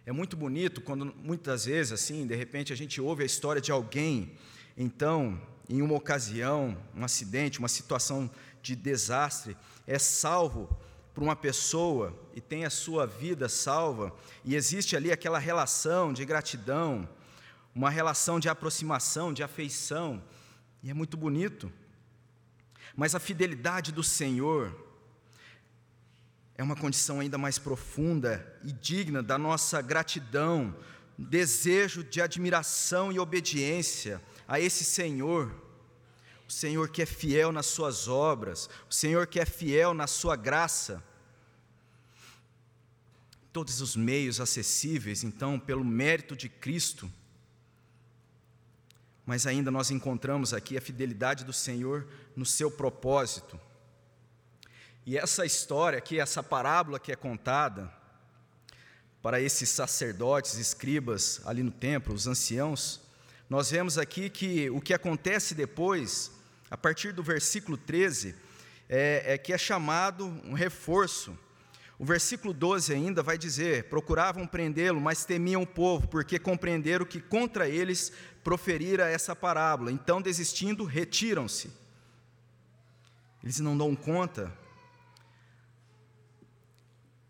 É 0.09 0.11
muito 0.11 0.35
bonito 0.35 0.81
quando 0.81 1.13
muitas 1.23 1.65
vezes 1.65 1.91
assim, 1.91 2.25
de 2.25 2.33
repente 2.35 2.73
a 2.73 2.75
gente 2.75 2.99
ouve 2.99 3.21
a 3.21 3.25
história 3.27 3.61
de 3.61 3.71
alguém, 3.71 4.31
então, 4.75 5.39
em 5.69 5.83
uma 5.83 5.93
ocasião, 5.93 6.75
um 6.95 7.05
acidente, 7.05 7.59
uma 7.59 7.67
situação 7.67 8.27
de 8.59 8.75
desastre, 8.75 9.55
é 9.85 9.99
salvo 9.99 10.67
por 11.13 11.21
uma 11.21 11.35
pessoa 11.35 12.19
e 12.33 12.41
tem 12.41 12.65
a 12.65 12.71
sua 12.71 13.05
vida 13.05 13.47
salva, 13.47 14.11
e 14.43 14.55
existe 14.55 14.95
ali 14.95 15.11
aquela 15.11 15.37
relação 15.37 16.11
de 16.11 16.25
gratidão, 16.25 17.07
uma 17.75 17.91
relação 17.91 18.39
de 18.39 18.49
aproximação, 18.49 19.31
de 19.31 19.43
afeição, 19.43 20.23
e 20.81 20.89
é 20.89 20.93
muito 20.95 21.17
bonito. 21.17 21.71
Mas 22.95 23.13
a 23.13 23.19
fidelidade 23.19 23.91
do 23.91 24.01
Senhor, 24.01 24.75
é 26.59 26.63
uma 26.63 26.75
condição 26.75 27.21
ainda 27.21 27.37
mais 27.37 27.57
profunda 27.57 28.45
e 28.65 28.73
digna 28.73 29.23
da 29.23 29.37
nossa 29.37 29.81
gratidão, 29.81 30.75
desejo 31.17 32.03
de 32.03 32.21
admiração 32.21 33.13
e 33.13 33.17
obediência 33.17 34.21
a 34.45 34.59
esse 34.59 34.83
Senhor. 34.83 35.55
O 36.45 36.51
Senhor 36.51 36.89
que 36.89 37.01
é 37.01 37.05
fiel 37.05 37.53
nas 37.53 37.67
suas 37.67 38.09
obras, 38.09 38.69
o 38.89 38.93
Senhor 38.93 39.25
que 39.25 39.39
é 39.39 39.45
fiel 39.45 39.93
na 39.93 40.05
sua 40.05 40.35
graça. 40.35 41.01
Todos 43.53 43.79
os 43.79 43.95
meios 43.95 44.41
acessíveis, 44.41 45.23
então, 45.23 45.57
pelo 45.57 45.85
mérito 45.85 46.35
de 46.35 46.49
Cristo. 46.49 47.09
Mas 49.25 49.47
ainda 49.47 49.71
nós 49.71 49.91
encontramos 49.91 50.53
aqui 50.53 50.77
a 50.77 50.81
fidelidade 50.81 51.45
do 51.45 51.53
Senhor 51.53 52.05
no 52.35 52.45
seu 52.45 52.69
propósito. 52.69 53.57
E 55.09 55.17
essa 55.17 55.43
história 55.43 55.97
aqui, 55.97 56.19
essa 56.19 56.43
parábola 56.43 56.99
que 56.99 57.11
é 57.11 57.15
contada 57.15 57.91
para 59.23 59.41
esses 59.41 59.67
sacerdotes, 59.67 60.53
escribas 60.59 61.41
ali 61.47 61.63
no 61.63 61.71
templo, 61.71 62.13
os 62.13 62.27
anciãos, 62.27 63.01
nós 63.49 63.71
vemos 63.71 63.97
aqui 63.97 64.29
que 64.29 64.69
o 64.69 64.79
que 64.79 64.93
acontece 64.93 65.55
depois, 65.55 66.31
a 66.69 66.77
partir 66.77 67.11
do 67.11 67.23
versículo 67.23 67.75
13, 67.75 68.35
é, 68.87 69.33
é 69.33 69.37
que 69.39 69.51
é 69.51 69.57
chamado 69.57 70.27
um 70.45 70.53
reforço. 70.53 71.35
O 71.97 72.05
versículo 72.05 72.53
12 72.53 72.93
ainda 72.93 73.23
vai 73.23 73.35
dizer: 73.35 73.85
procuravam 73.85 74.45
prendê-lo, 74.45 75.01
mas 75.01 75.25
temiam 75.25 75.63
o 75.63 75.67
povo, 75.67 76.07
porque 76.07 76.37
compreenderam 76.37 77.03
que 77.03 77.19
contra 77.19 77.67
eles 77.67 78.11
proferira 78.43 79.09
essa 79.09 79.35
parábola. 79.35 79.91
Então, 79.91 80.21
desistindo, 80.21 80.83
retiram-se. 80.83 81.71
Eles 83.43 83.59
não 83.59 83.75
dão 83.75 83.95
conta 83.95 84.58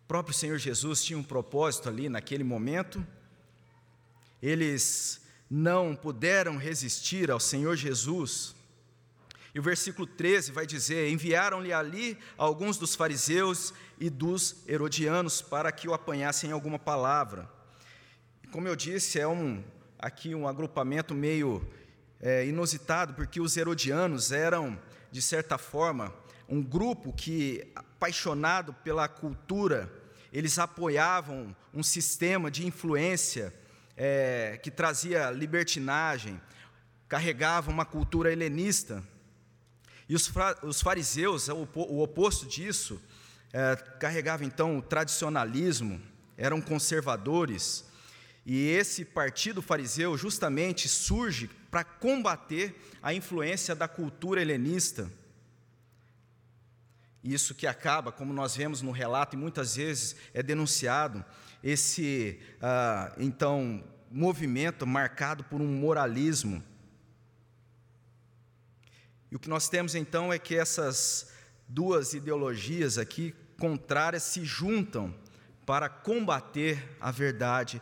próprio 0.09 0.33
Senhor 0.33 0.57
Jesus 0.57 1.03
tinha 1.03 1.19
um 1.19 1.23
propósito 1.23 1.87
ali 1.87 2.09
naquele 2.09 2.43
momento. 2.43 3.05
Eles 4.41 5.21
não 5.47 5.95
puderam 5.95 6.57
resistir 6.57 7.29
ao 7.29 7.39
Senhor 7.39 7.75
Jesus. 7.75 8.55
E 9.53 9.59
o 9.59 9.61
versículo 9.61 10.07
13 10.07 10.51
vai 10.51 10.65
dizer: 10.65 11.11
Enviaram-lhe 11.11 11.71
ali 11.71 12.17
alguns 12.39 12.75
dos 12.75 12.95
fariseus 12.95 13.71
e 13.99 14.09
dos 14.09 14.63
herodianos 14.67 15.43
para 15.43 15.71
que 15.71 15.87
o 15.87 15.93
apanhassem 15.93 16.49
em 16.49 16.53
alguma 16.53 16.79
palavra. 16.79 17.47
Como 18.51 18.67
eu 18.67 18.75
disse, 18.75 19.19
é 19.19 19.27
um, 19.27 19.63
aqui 19.99 20.33
um 20.33 20.47
agrupamento 20.47 21.13
meio 21.13 21.63
é, 22.19 22.47
inusitado, 22.47 23.13
porque 23.13 23.39
os 23.39 23.55
herodianos 23.55 24.31
eram, 24.31 24.75
de 25.11 25.21
certa 25.21 25.59
forma, 25.59 26.11
um 26.47 26.63
grupo 26.63 27.13
que, 27.13 27.71
apaixonado 27.75 28.73
pela 28.73 29.07
cultura, 29.07 29.98
eles 30.31 30.59
apoiavam 30.59 31.55
um 31.73 31.83
sistema 31.83 32.49
de 32.49 32.65
influência 32.65 33.53
é, 33.97 34.59
que 34.61 34.71
trazia 34.71 35.31
libertinagem, 35.31 36.39
carregava 37.07 37.71
uma 37.71 37.85
cultura 37.85 38.31
helenista. 38.31 39.03
E 40.07 40.15
os, 40.15 40.31
os 40.63 40.81
fariseus, 40.81 41.47
o 41.49 41.99
oposto 41.99 42.45
disso, 42.45 43.01
é, 43.51 43.75
carregava 43.99 44.45
então 44.45 44.77
o 44.77 44.81
tradicionalismo, 44.81 46.01
eram 46.37 46.61
conservadores, 46.61 47.85
e 48.45 48.69
esse 48.69 49.05
partido 49.05 49.61
fariseu 49.61 50.17
justamente 50.17 50.87
surge 50.87 51.49
para 51.69 51.83
combater 51.83 52.75
a 53.01 53.13
influência 53.13 53.75
da 53.75 53.87
cultura 53.87 54.41
helenista. 54.41 55.11
Isso 57.23 57.53
que 57.53 57.67
acaba, 57.67 58.11
como 58.11 58.33
nós 58.33 58.55
vemos 58.55 58.81
no 58.81 58.91
relato, 58.91 59.35
e 59.35 59.39
muitas 59.39 59.75
vezes 59.75 60.15
é 60.33 60.41
denunciado, 60.41 61.23
esse, 61.63 62.39
ah, 62.61 63.13
então, 63.17 63.83
movimento 64.09 64.87
marcado 64.87 65.43
por 65.43 65.61
um 65.61 65.67
moralismo. 65.67 66.63
E 69.31 69.35
o 69.35 69.39
que 69.39 69.49
nós 69.49 69.69
temos 69.69 69.93
então 69.93 70.33
é 70.33 70.39
que 70.39 70.55
essas 70.55 71.31
duas 71.67 72.13
ideologias 72.13 72.97
aqui 72.97 73.35
contrárias 73.59 74.23
se 74.23 74.43
juntam 74.43 75.13
para 75.65 75.87
combater 75.87 76.97
a 76.99 77.11
verdade, 77.11 77.79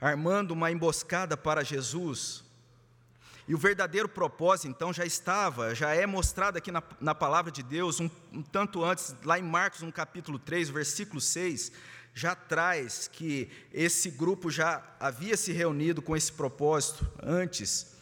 armando 0.00 0.52
uma 0.52 0.70
emboscada 0.70 1.36
para 1.36 1.64
Jesus. 1.64 2.44
E 3.46 3.54
o 3.54 3.58
verdadeiro 3.58 4.08
propósito, 4.08 4.68
então, 4.68 4.92
já 4.92 5.04
estava, 5.04 5.74
já 5.74 5.94
é 5.94 6.06
mostrado 6.06 6.56
aqui 6.56 6.72
na, 6.72 6.82
na 6.98 7.14
palavra 7.14 7.52
de 7.52 7.62
Deus, 7.62 8.00
um, 8.00 8.08
um 8.32 8.42
tanto 8.42 8.82
antes, 8.82 9.14
lá 9.22 9.38
em 9.38 9.42
Marcos, 9.42 9.82
no 9.82 9.92
capítulo 9.92 10.38
3, 10.38 10.70
versículo 10.70 11.20
6, 11.20 11.70
já 12.14 12.34
traz 12.34 13.06
que 13.06 13.50
esse 13.72 14.10
grupo 14.10 14.50
já 14.50 14.82
havia 14.98 15.36
se 15.36 15.52
reunido 15.52 16.00
com 16.00 16.16
esse 16.16 16.32
propósito 16.32 17.06
antes. 17.22 17.92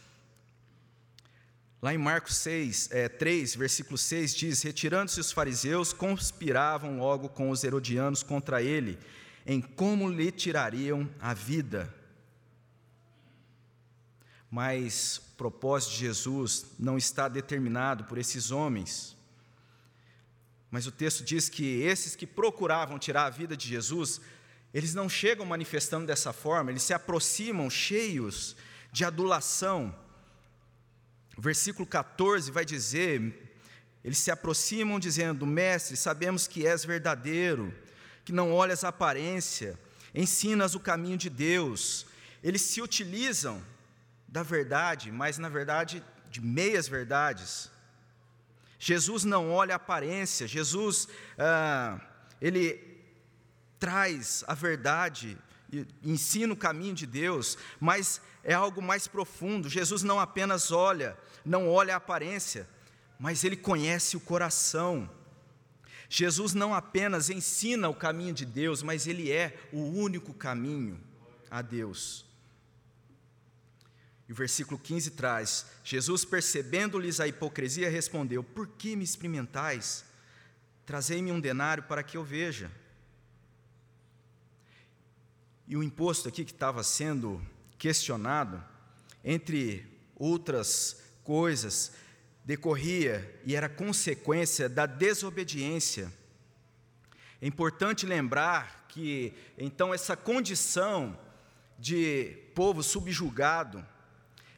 Lá 1.81 1.93
em 1.93 1.99
Marcos 1.99 2.37
6, 2.37 2.91
é, 2.93 3.09
3, 3.09 3.57
versículo 3.57 3.99
6, 3.99 4.35
diz: 4.37 4.63
Retirando-se 4.63 5.19
os 5.19 5.33
fariseus, 5.33 5.93
conspiravam 5.93 6.99
logo 6.99 7.29
com 7.29 7.51
os 7.51 7.65
herodianos 7.65 8.23
contra 8.23 8.63
ele, 8.63 8.97
em 9.45 9.61
como 9.61 10.09
lhe 10.09 10.31
tirariam 10.31 11.11
a 11.19 11.35
vida. 11.35 11.93
Mas 14.53 15.17
o 15.17 15.37
propósito 15.37 15.93
de 15.93 15.99
Jesus 15.99 16.67
não 16.79 16.97
está 16.97 17.27
determinado 17.27 18.05
por 18.05 18.19
esses 18.19 18.53
homens. 18.53 19.17
Mas 20.71 20.87
o 20.87 20.93
texto 20.93 21.25
diz 21.25 21.49
que 21.49 21.83
esses 21.83 22.15
que 22.15 22.27
procuravam 22.27 22.99
tirar 22.99 23.25
a 23.25 23.31
vida 23.31 23.57
de 23.57 23.67
Jesus, 23.67 24.21
eles 24.73 24.95
não 24.95 25.09
chegam 25.09 25.45
manifestando 25.45 26.07
dessa 26.07 26.33
forma, 26.33 26.71
eles 26.71 26.85
se 26.85 26.95
aproximam 26.95 27.69
cheios 27.69 28.55
de 28.93 29.05
adulação 29.05 29.95
o 31.37 31.41
versículo 31.41 31.87
14 31.87 32.51
vai 32.51 32.65
dizer: 32.65 33.55
eles 34.05 34.19
se 34.19 34.31
aproximam 34.31 34.99
dizendo: 34.99 35.47
Mestre, 35.47 35.97
sabemos 35.97 36.47
que 36.47 36.67
és 36.67 36.85
verdadeiro, 36.85 37.75
que 38.25 38.33
não 38.33 38.53
olhas 38.53 38.85
a 38.85 38.89
aparência, 38.89 39.79
ensinas 40.15 40.75
o 40.75 40.81
caminho 40.81 41.17
de 41.17 41.31
Deus. 41.31 42.07
Eles 42.43 42.63
se 42.63 42.83
utilizam 42.83 43.63
da 44.33 44.43
verdade, 44.43 45.13
mas 45.13 45.37
na 45.37 45.51
verdade 45.51 46.03
de 46.31 46.41
meias 46.41 46.89
verdades. 46.89 47.71
Jesus 48.79 49.25
não 49.25 49.51
olha 49.51 49.75
a 49.75 49.77
aparência, 49.77 50.49
Jesus, 50.49 51.07
ah, 51.39 52.01
ele 52.41 52.81
traz 53.79 54.43
a 54.49 54.55
verdade, 54.55 55.37
ensina 56.03 56.55
o 56.55 56.57
caminho 56.57 56.95
de 56.95 57.07
Deus, 57.07 57.59
mas 57.79 58.23
é 58.43 58.55
algo 58.55 58.81
mais 58.81 59.07
profundo. 59.07 59.69
Jesus 59.69 60.03
não 60.03 60.19
apenas 60.19 60.73
olha, 60.73 61.17
não 61.45 61.69
olha 61.69 61.93
a 61.93 61.99
aparência, 61.99 62.67
mas 63.19 63.45
ele 63.45 63.57
conhece 63.57 64.17
o 64.17 64.21
coração. 64.21 65.09
Jesus 66.09 66.55
não 66.55 66.75
apenas 66.75 67.29
ensina 67.29 67.89
o 67.91 67.95
caminho 67.95 68.33
de 68.33 68.47
Deus, 68.47 68.83
mas 68.83 69.07
ele 69.07 69.31
é 69.31 69.59
o 69.71 69.83
único 69.83 70.33
caminho 70.33 70.99
a 71.51 71.61
Deus. 71.61 72.32
E 74.29 74.33
o 74.33 74.35
versículo 74.35 74.79
15 74.79 75.13
traz: 75.13 75.67
Jesus, 75.85 76.25
percebendo-lhes 76.25 77.21
a 77.21 77.27
hipocrisia, 77.27 77.91
respondeu: 77.91 78.43
Por 78.43 78.67
que 78.67 78.97
me 78.97 79.05
experimentais? 79.05 80.05
Trazei-me 80.85 81.33
um 81.33 81.41
denário 81.41 81.83
para 81.85 82.03
que 82.03 82.17
eu 82.17 82.25
veja. 82.25 82.71
E 85.67 85.77
o 85.77 85.83
imposto 85.83 86.29
aqui 86.29 86.45
que 86.45 86.53
estava 86.53 86.83
sendo 86.83 87.41
questionado, 87.79 88.63
entre 89.25 89.87
outras 90.17 91.01
coisas, 91.25 91.93
decorria 92.45 93.41
e 93.45 93.55
era 93.55 93.69
consequência 93.69 94.69
da 94.69 94.87
desobediência. 94.87 96.13
É 97.41 97.47
importante 97.47 98.07
lembrar 98.07 98.87
que, 98.89 99.33
então, 99.57 99.95
essa 99.95 100.17
condição 100.17 101.19
de 101.79 102.37
povo 102.55 102.83
subjugado 102.83 103.85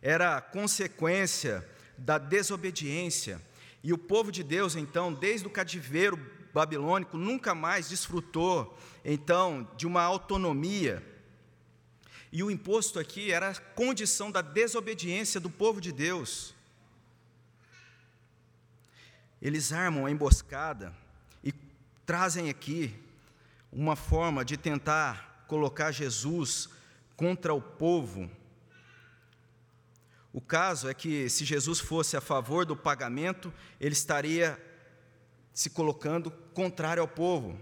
era 0.05 0.41
consequência 0.41 1.69
da 1.99 2.19
desobediência. 2.19 3.43
E 3.83 3.93
o 3.93 3.99
povo 3.99 4.31
de 4.31 4.45
Deus, 4.45 4.77
então, 4.77 5.13
desde 5.13 5.49
o 5.49 5.51
cativeiro 5.51 6.17
babilônico, 6.53 7.17
nunca 7.17 7.57
mais 7.57 7.89
desfrutou, 7.89 8.79
então, 9.05 9.69
de 9.77 9.85
uma 9.85 10.03
autonomia 10.03 11.03
e 12.35 12.43
o 12.43 12.51
imposto 12.51 12.99
aqui 12.99 13.31
era 13.31 13.51
a 13.51 13.55
condição 13.55 14.29
da 14.29 14.43
desobediência 14.43 15.39
do 15.39 15.49
povo 15.49 15.81
de 15.81 15.93
Deus. 15.93 16.53
Eles 19.41 19.73
armam 19.73 20.05
a 20.05 20.11
emboscada 20.11 20.93
e 21.45 21.53
trazem 22.05 22.51
aqui 22.51 22.93
uma 23.71 23.95
forma 23.95 24.45
de 24.45 24.57
tentar 24.57 25.45
colocar 25.47 25.93
Jesus 25.93 26.69
contra 27.17 27.55
o 27.55 27.63
povo. 27.63 28.29
O 30.35 30.41
caso 30.41 30.89
é 30.89 30.93
que, 30.93 31.31
se 31.31 31.45
Jesus 31.45 31.79
fosse 31.79 32.17
a 32.17 32.21
favor 32.21 32.67
do 32.67 32.77
pagamento, 32.77 33.55
ele 33.81 33.93
estaria 33.93 34.61
se 35.53 35.71
colocando 35.71 36.29
contrário 36.53 37.01
ao 37.01 37.07
povo. 37.07 37.57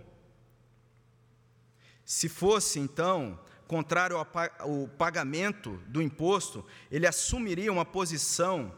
Se 2.02 2.30
fosse, 2.30 2.80
então, 2.80 3.38
contrário 3.68 4.16
ao 4.16 4.88
pagamento 4.96 5.78
do 5.86 6.00
imposto, 6.00 6.64
ele 6.90 7.06
assumiria 7.06 7.70
uma 7.70 7.84
posição 7.84 8.74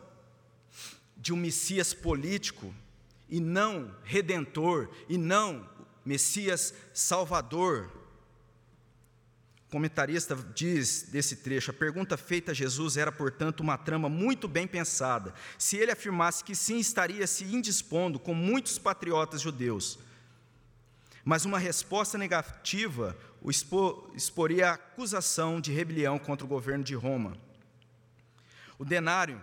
de 1.17 1.33
um 1.33 1.37
Messias 1.37 1.95
político 1.95 2.75
e 3.29 3.39
não 3.39 3.95
redentor, 4.03 4.91
e 5.09 5.17
não 5.17 5.71
Messias 6.05 6.75
salvador. 6.93 7.93
Comentarista 9.75 10.37
diz 10.55 11.03
desse 11.11 11.35
trecho: 11.35 11.73
a 11.73 11.75
pergunta 11.75 12.17
feita 12.17 12.53
a 12.53 12.55
Jesus 12.55 12.97
era, 12.97 13.11
portanto, 13.11 13.59
uma 13.59 13.77
trama 13.77 14.09
muito 14.09 14.47
bem 14.47 14.69
pensada. 14.69 15.35
Se 15.59 15.77
ele 15.77 15.91
afirmasse 15.91 16.45
que 16.45 16.55
sim, 16.55 16.79
estaria 16.79 17.27
se 17.27 17.43
indispondo 17.43 18.21
com 18.21 18.33
muitos 18.33 18.79
patriotas 18.79 19.41
judeus. 19.41 19.99
Mas 21.25 21.45
uma 21.45 21.59
resposta 21.59 22.17
negativa 22.17 23.19
o 23.43 23.51
exporia 23.51 24.71
a 24.71 24.75
acusação 24.75 25.61
de 25.61 25.73
rebelião 25.73 26.21
contra 26.21 26.47
o 26.47 26.49
governo 26.49 26.85
de 26.85 26.95
Roma. 26.95 27.37
O 28.79 28.85
denário, 28.85 29.43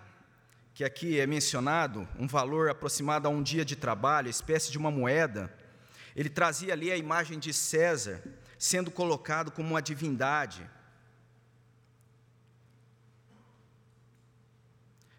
que 0.74 0.86
aqui 0.86 1.20
é 1.20 1.28
mencionado, 1.28 2.08
um 2.18 2.26
valor 2.26 2.70
aproximado 2.70 3.28
a 3.28 3.30
um 3.30 3.44
dia 3.44 3.66
de 3.66 3.76
trabalho, 3.76 4.30
espécie 4.30 4.72
de 4.72 4.78
uma 4.78 4.90
moeda, 4.90 5.54
ele 6.16 6.30
trazia 6.30 6.72
ali 6.72 6.90
a 6.90 6.96
imagem 6.96 7.38
de 7.38 7.54
César, 7.54 8.24
sendo 8.62 8.92
colocado 8.92 9.50
como 9.50 9.70
uma 9.70 9.82
divindade. 9.82 10.70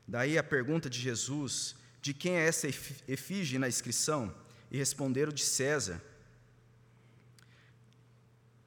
Daí 0.07 0.39
a 0.39 0.45
pergunta 0.45 0.89
de 0.89 1.01
Jesus: 1.01 1.75
de 2.01 2.15
quem 2.15 2.37
é 2.37 2.47
essa 2.47 2.69
efígie 3.09 3.59
na 3.59 3.67
inscrição? 3.67 4.33
E 4.71 4.79
responderam 4.79 5.33
de 5.33 5.43
César. 5.43 6.01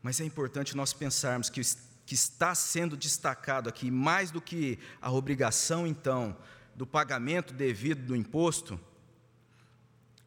Mas 0.04 0.20
é 0.20 0.26
importante 0.26 0.76
nós 0.76 0.92
pensarmos 0.92 1.50
que, 1.50 1.62
que 2.06 2.14
está 2.14 2.54
sendo 2.54 2.98
destacado 2.98 3.70
aqui, 3.70 3.90
mais 3.90 4.30
do 4.30 4.42
que 4.42 4.78
a 5.02 5.10
obrigação, 5.10 5.88
então, 5.88 6.38
do 6.76 6.86
pagamento 6.86 7.54
devido 7.54 8.06
do 8.06 8.16
imposto, 8.16 8.78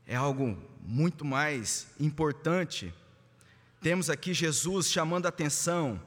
é 0.07 0.16
algo 0.16 0.57
muito 0.80 1.22
mais 1.22 1.86
importante. 2.01 2.94
Temos 3.81 4.11
aqui 4.11 4.35
Jesus 4.35 4.91
chamando 4.91 5.26
a 5.26 5.29
atenção 5.29 6.03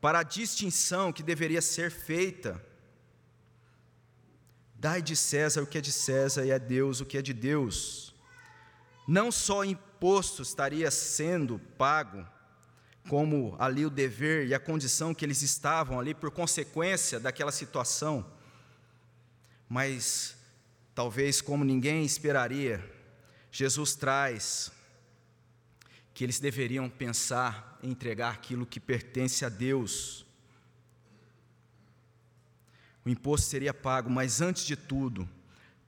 para 0.00 0.18
a 0.18 0.22
distinção 0.22 1.12
que 1.12 1.22
deveria 1.22 1.62
ser 1.62 1.90
feita. 1.90 2.62
Dai 4.74 5.00
de 5.00 5.16
César 5.16 5.62
o 5.62 5.66
que 5.66 5.78
é 5.78 5.80
de 5.80 5.90
César 5.90 6.44
e 6.44 6.52
a 6.52 6.58
Deus 6.58 7.00
o 7.00 7.06
que 7.06 7.16
é 7.16 7.22
de 7.22 7.32
Deus. 7.32 8.14
não 9.06 9.30
só 9.30 9.64
imposto 9.64 10.42
estaria 10.42 10.90
sendo 10.90 11.58
pago, 11.78 12.26
como 13.08 13.54
ali 13.58 13.84
o 13.84 13.90
dever 13.90 14.46
e 14.46 14.54
a 14.54 14.60
condição 14.60 15.14
que 15.14 15.24
eles 15.24 15.42
estavam 15.42 16.00
ali 16.00 16.14
por 16.14 16.30
consequência 16.30 17.20
daquela 17.20 17.52
situação, 17.52 18.24
mas 19.68 20.36
talvez 20.94 21.42
como 21.42 21.64
ninguém 21.64 22.04
esperaria, 22.04 22.82
Jesus 23.50 23.94
traz 23.94 24.72
que 26.14 26.22
eles 26.22 26.38
deveriam 26.38 26.88
pensar 26.88 27.76
em 27.82 27.90
entregar 27.90 28.32
aquilo 28.32 28.64
que 28.64 28.78
pertence 28.78 29.44
a 29.44 29.48
Deus. 29.48 30.24
O 33.04 33.08
imposto 33.08 33.48
seria 33.48 33.74
pago, 33.74 34.08
mas 34.08 34.40
antes 34.40 34.64
de 34.64 34.76
tudo, 34.76 35.28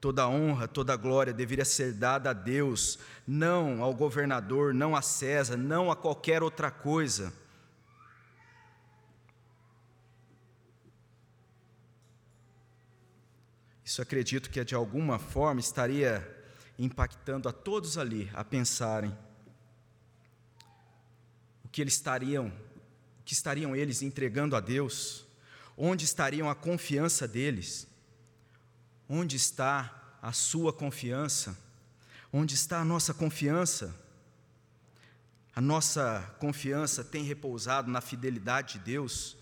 toda 0.01 0.29
honra, 0.29 0.67
toda 0.67 0.97
glória 0.97 1.33
deveria 1.33 1.65
ser 1.65 1.93
dada 1.95 2.31
a 2.31 2.33
Deus, 2.33 2.99
não 3.25 3.81
ao 3.81 3.95
governador, 3.95 4.75
não 4.75 4.97
a 4.97 5.01
César, 5.01 5.57
não 5.57 5.93
a 5.93 5.97
qualquer 5.97 6.43
outra 6.43 6.73
coisa. 6.73 7.33
Isso 13.85 14.03
acredito 14.03 14.51
que 14.51 14.63
de 14.65 14.75
alguma 14.75 15.21
forma 15.21 15.61
estaria 15.61 16.35
impactando 16.77 17.49
a 17.49 17.53
todos 17.53 17.97
ali 17.97 18.29
a 18.35 18.45
pensarem 18.45 19.17
que 21.77 21.83
eles 21.83 21.93
estariam, 21.93 22.51
que 23.23 23.35
estariam 23.35 23.77
eles 23.77 24.01
entregando 24.01 24.57
a 24.57 24.61
Deus, 24.61 25.27
onde 25.77 26.07
estariam 26.07 26.49
a 26.49 26.55
confiança 26.55 27.29
deles. 27.29 27.87
Onde 29.07 29.37
está 29.37 30.19
a 30.23 30.33
sua 30.33 30.73
confiança? 30.73 31.55
Onde 32.33 32.55
está 32.55 32.79
a 32.79 32.85
nossa 32.85 33.13
confiança? 33.13 33.95
A 35.55 35.61
nossa 35.61 36.35
confiança 36.41 37.05
tem 37.05 37.25
repousado 37.25 37.91
na 37.91 38.01
fidelidade 38.01 38.79
de 38.79 38.79
Deus? 38.79 39.37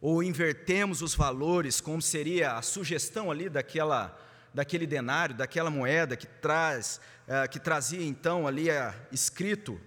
Ou 0.00 0.22
invertemos 0.22 1.02
os 1.02 1.12
valores, 1.12 1.80
como 1.80 2.00
seria 2.00 2.52
a 2.52 2.62
sugestão 2.62 3.32
ali 3.32 3.48
daquela, 3.48 4.16
daquele 4.54 4.86
denário, 4.86 5.34
daquela 5.34 5.72
moeda 5.72 6.16
que 6.16 6.28
traz, 6.28 7.00
eh, 7.26 7.48
que 7.48 7.58
trazia 7.58 8.04
então 8.04 8.46
ali 8.46 8.70
eh, 8.70 8.94
escrito 9.10 9.80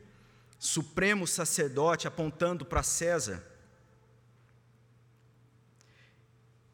Supremo 0.63 1.25
Sacerdote 1.25 2.07
apontando 2.07 2.63
para 2.63 2.83
César? 2.83 3.43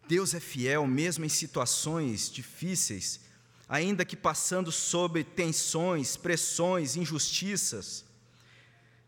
Deus 0.06 0.34
é 0.34 0.42
fiel 0.42 0.86
mesmo 0.86 1.24
em 1.24 1.30
situações 1.30 2.30
difíceis, 2.30 3.22
ainda 3.66 4.04
que 4.04 4.18
passando 4.18 4.74
sob 4.74 5.24
tensões, 5.24 6.18
pressões, 6.18 6.98
injustiças. 6.98 8.04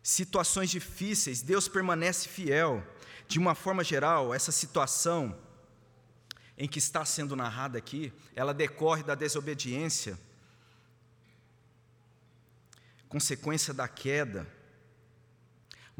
Situações 0.02 0.70
difíceis, 0.70 1.42
Deus 1.42 1.68
permanece 1.68 2.26
fiel. 2.26 2.82
De 3.28 3.38
uma 3.38 3.54
forma 3.54 3.84
geral, 3.84 4.32
essa 4.32 4.50
situação 4.50 5.38
em 6.56 6.66
que 6.66 6.78
está 6.78 7.04
sendo 7.04 7.36
narrada 7.36 7.76
aqui, 7.76 8.14
ela 8.34 8.54
decorre 8.54 9.02
da 9.02 9.14
desobediência, 9.14 10.18
consequência 13.10 13.74
da 13.74 13.86
queda. 13.86 14.59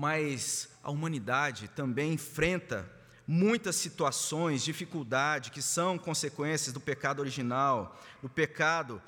Mas 0.00 0.70
a 0.82 0.90
humanidade 0.90 1.68
também 1.68 2.14
enfrenta 2.14 2.90
muitas 3.26 3.76
situações, 3.76 4.64
dificuldade, 4.64 5.50
que 5.50 5.60
são 5.60 5.98
consequências 5.98 6.72
do 6.72 6.80
pecado 6.80 7.20
original, 7.20 8.00
do 8.22 8.26
pecado 8.26 9.02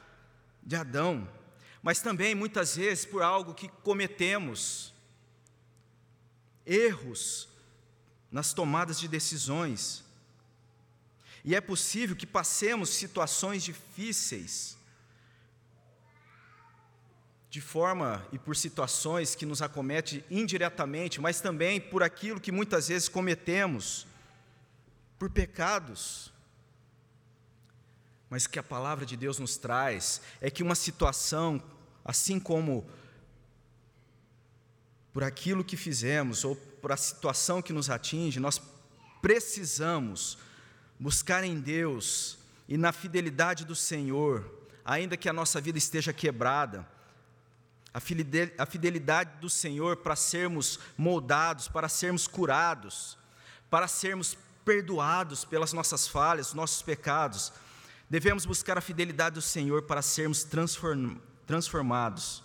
de 0.62 0.76
Adão, 0.76 1.26
mas 1.82 2.02
também 2.02 2.34
muitas 2.34 2.76
vezes 2.76 3.06
por 3.06 3.22
algo 3.22 3.54
que 3.54 3.68
cometemos, 3.82 4.92
erros 6.66 7.48
nas 8.30 8.52
tomadas 8.52 9.00
de 9.00 9.08
decisões. 9.08 10.04
E 11.42 11.54
é 11.54 11.60
possível 11.62 12.14
que 12.14 12.26
passemos 12.26 12.90
situações 12.90 13.62
difíceis, 13.62 14.76
de 17.52 17.60
forma 17.60 18.26
e 18.32 18.38
por 18.38 18.56
situações 18.56 19.34
que 19.34 19.44
nos 19.44 19.60
acomete 19.60 20.24
indiretamente, 20.30 21.20
mas 21.20 21.38
também 21.38 21.78
por 21.78 22.02
aquilo 22.02 22.40
que 22.40 22.50
muitas 22.50 22.88
vezes 22.88 23.10
cometemos 23.10 24.06
por 25.18 25.28
pecados. 25.28 26.32
Mas 28.30 28.46
que 28.46 28.58
a 28.58 28.62
palavra 28.62 29.04
de 29.04 29.18
Deus 29.18 29.38
nos 29.38 29.58
traz 29.58 30.22
é 30.40 30.50
que 30.50 30.62
uma 30.62 30.74
situação, 30.74 31.62
assim 32.02 32.40
como 32.40 32.88
por 35.12 35.22
aquilo 35.22 35.62
que 35.62 35.76
fizemos 35.76 36.46
ou 36.46 36.56
por 36.56 36.90
a 36.90 36.96
situação 36.96 37.60
que 37.60 37.74
nos 37.74 37.90
atinge, 37.90 38.40
nós 38.40 38.62
precisamos 39.20 40.38
buscar 40.98 41.44
em 41.44 41.60
Deus 41.60 42.38
e 42.66 42.78
na 42.78 42.92
fidelidade 42.92 43.66
do 43.66 43.76
Senhor, 43.76 44.50
ainda 44.82 45.18
que 45.18 45.28
a 45.28 45.34
nossa 45.34 45.60
vida 45.60 45.76
esteja 45.76 46.14
quebrada, 46.14 46.90
a 47.94 48.00
fidelidade 48.66 49.38
do 49.40 49.50
Senhor 49.50 49.98
para 49.98 50.16
sermos 50.16 50.78
moldados, 50.96 51.68
para 51.68 51.88
sermos 51.88 52.26
curados, 52.26 53.18
para 53.68 53.86
sermos 53.86 54.36
perdoados 54.64 55.44
pelas 55.44 55.72
nossas 55.72 56.06
falhas, 56.06 56.54
nossos 56.54 56.82
pecados, 56.82 57.52
devemos 58.08 58.44
buscar 58.44 58.78
a 58.78 58.80
fidelidade 58.80 59.34
do 59.34 59.42
Senhor 59.42 59.82
para 59.82 60.02
sermos 60.02 60.46
transformados, 61.46 62.42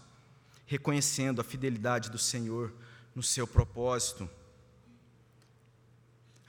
reconhecendo 0.66 1.40
a 1.40 1.44
fidelidade 1.44 2.10
do 2.10 2.18
Senhor 2.18 2.74
no 3.14 3.24
seu 3.24 3.46
propósito. 3.48 4.30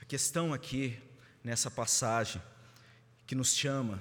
A 0.01 0.05
questão 0.05 0.53
aqui, 0.53 0.97
nessa 1.43 1.69
passagem, 1.69 2.41
que 3.27 3.35
nos 3.35 3.53
chama 3.55 3.99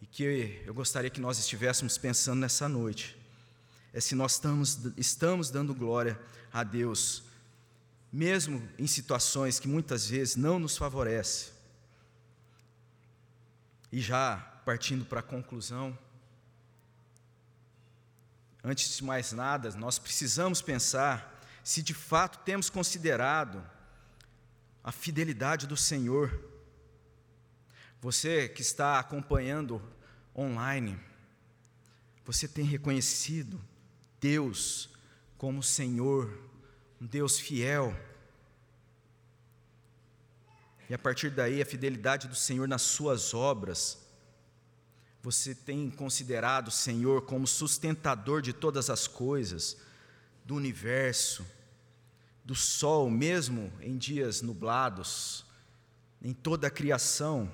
e 0.00 0.06
que 0.06 0.62
eu 0.64 0.74
gostaria 0.74 1.10
que 1.10 1.20
nós 1.20 1.38
estivéssemos 1.38 1.98
pensando 1.98 2.40
nessa 2.40 2.68
noite, 2.68 3.16
é 3.92 4.00
se 4.00 4.14
nós 4.14 4.32
estamos, 4.32 4.78
estamos 4.96 5.50
dando 5.50 5.74
glória 5.74 6.18
a 6.52 6.64
Deus 6.64 7.24
mesmo 8.12 8.68
em 8.78 8.86
situações 8.86 9.58
que 9.58 9.66
muitas 9.66 10.06
vezes 10.06 10.36
não 10.36 10.58
nos 10.58 10.76
favorecem. 10.76 11.50
E 13.90 14.00
já 14.00 14.36
partindo 14.64 15.04
para 15.06 15.20
a 15.20 15.22
conclusão, 15.22 15.98
antes 18.62 18.96
de 18.96 19.02
mais 19.02 19.32
nada, 19.32 19.70
nós 19.70 19.98
precisamos 19.98 20.60
pensar 20.60 21.40
se 21.64 21.82
de 21.82 21.94
fato 21.94 22.38
temos 22.44 22.68
considerado 22.68 23.64
a 24.84 24.92
fidelidade 24.92 25.66
do 25.66 25.76
Senhor. 25.76 26.38
Você 28.00 28.48
que 28.48 28.60
está 28.60 28.98
acompanhando 28.98 29.80
online, 30.36 30.98
você 32.24 32.46
tem 32.46 32.64
reconhecido 32.64 33.60
Deus 34.22 34.88
como 35.36 35.64
Senhor 35.64 36.32
um 37.00 37.06
Deus 37.06 37.40
fiel. 37.40 37.92
E 40.88 40.94
a 40.94 40.98
partir 40.98 41.30
daí, 41.30 41.60
a 41.60 41.66
fidelidade 41.66 42.28
do 42.28 42.36
Senhor 42.36 42.68
nas 42.68 42.82
suas 42.82 43.34
obras. 43.34 43.98
Você 45.20 45.52
tem 45.52 45.90
considerado 45.90 46.68
o 46.68 46.70
Senhor 46.70 47.22
como 47.22 47.44
sustentador 47.44 48.40
de 48.40 48.52
todas 48.52 48.88
as 48.88 49.08
coisas, 49.08 49.76
do 50.44 50.54
universo, 50.54 51.44
do 52.44 52.54
sol, 52.54 53.10
mesmo 53.10 53.72
em 53.80 53.96
dias 53.96 54.42
nublados, 54.42 55.44
em 56.20 56.32
toda 56.32 56.68
a 56.68 56.70
criação. 56.70 57.52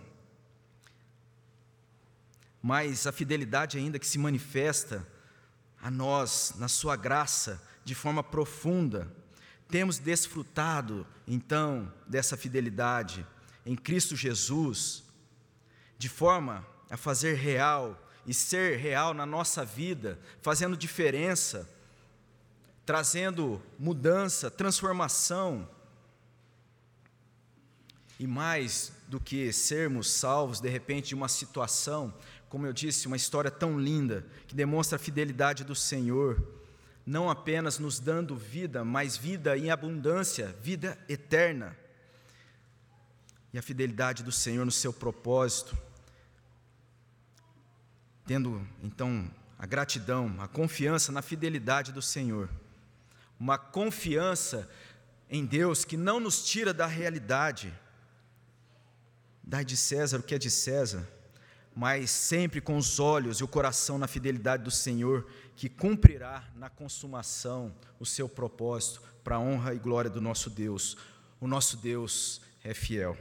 Mas 2.62 3.06
a 3.06 3.12
fidelidade 3.12 3.78
ainda 3.78 3.98
que 3.98 4.06
se 4.06 4.18
manifesta 4.18 5.06
a 5.82 5.90
nós, 5.90 6.54
na 6.56 6.68
Sua 6.68 6.96
graça, 6.96 7.62
de 7.84 7.94
forma 7.94 8.22
profunda, 8.22 9.10
temos 9.68 9.98
desfrutado, 9.98 11.06
então, 11.26 11.92
dessa 12.06 12.36
fidelidade 12.36 13.26
em 13.64 13.76
Cristo 13.76 14.16
Jesus, 14.16 15.04
de 15.98 16.08
forma 16.08 16.66
a 16.88 16.96
fazer 16.96 17.34
real 17.34 18.02
e 18.26 18.32
ser 18.32 18.78
real 18.78 19.12
na 19.12 19.26
nossa 19.26 19.64
vida, 19.64 20.18
fazendo 20.40 20.76
diferença, 20.76 21.68
trazendo 22.86 23.60
mudança, 23.78 24.50
transformação. 24.50 25.68
E 28.18 28.26
mais 28.26 28.92
do 29.06 29.20
que 29.20 29.52
sermos 29.52 30.10
salvos 30.10 30.60
de 30.60 30.68
repente 30.68 31.08
de 31.08 31.14
uma 31.14 31.28
situação, 31.28 32.12
como 32.48 32.66
eu 32.66 32.72
disse, 32.72 33.06
uma 33.06 33.16
história 33.16 33.50
tão 33.50 33.78
linda 33.78 34.26
que 34.46 34.54
demonstra 34.54 34.96
a 34.96 34.98
fidelidade 34.98 35.64
do 35.64 35.74
Senhor 35.74 36.58
não 37.08 37.30
apenas 37.30 37.78
nos 37.78 37.98
dando 37.98 38.36
vida, 38.36 38.84
mas 38.84 39.16
vida 39.16 39.56
em 39.56 39.70
abundância, 39.70 40.54
vida 40.60 40.98
eterna. 41.08 41.74
E 43.50 43.58
a 43.58 43.62
fidelidade 43.62 44.22
do 44.22 44.30
Senhor 44.30 44.66
no 44.66 44.70
seu 44.70 44.92
propósito, 44.92 45.76
tendo 48.26 48.62
então 48.82 49.30
a 49.58 49.64
gratidão, 49.64 50.36
a 50.38 50.46
confiança 50.46 51.10
na 51.10 51.22
fidelidade 51.22 51.92
do 51.92 52.02
Senhor. 52.02 52.50
Uma 53.40 53.56
confiança 53.56 54.68
em 55.30 55.46
Deus 55.46 55.86
que 55.86 55.96
não 55.96 56.20
nos 56.20 56.44
tira 56.44 56.74
da 56.74 56.86
realidade. 56.86 57.72
Dai 59.42 59.64
de 59.64 59.78
César 59.78 60.18
o 60.18 60.22
que 60.22 60.34
é 60.34 60.38
de 60.38 60.50
César, 60.50 61.08
mas 61.78 62.10
sempre 62.10 62.60
com 62.60 62.76
os 62.76 62.98
olhos 62.98 63.38
e 63.38 63.44
o 63.44 63.46
coração 63.46 63.98
na 63.98 64.08
fidelidade 64.08 64.64
do 64.64 64.70
Senhor, 64.70 65.24
que 65.54 65.68
cumprirá 65.68 66.42
na 66.56 66.68
consumação 66.68 67.72
o 68.00 68.04
seu 68.04 68.28
propósito 68.28 69.00
para 69.22 69.36
a 69.36 69.38
honra 69.38 69.72
e 69.72 69.78
glória 69.78 70.10
do 70.10 70.20
nosso 70.20 70.50
Deus. 70.50 70.96
O 71.40 71.46
nosso 71.46 71.76
Deus 71.76 72.40
é 72.64 72.74
fiel. 72.74 73.16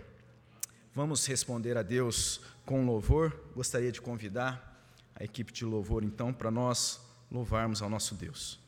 Vamos 0.91 1.23
responder 1.27 1.77
a 1.77 1.83
Deus 1.83 2.41
com 2.65 2.83
louvor. 2.83 3.39
Gostaria 3.53 3.91
de 3.91 4.01
convidar 4.01 4.91
a 5.13 5.23
equipe 5.23 5.53
de 5.53 5.63
louvor, 5.63 6.03
então, 6.03 6.33
para 6.33 6.49
nós 6.49 6.99
louvarmos 7.29 7.83
ao 7.83 7.91
nosso 7.91 8.15
Deus. 8.15 8.59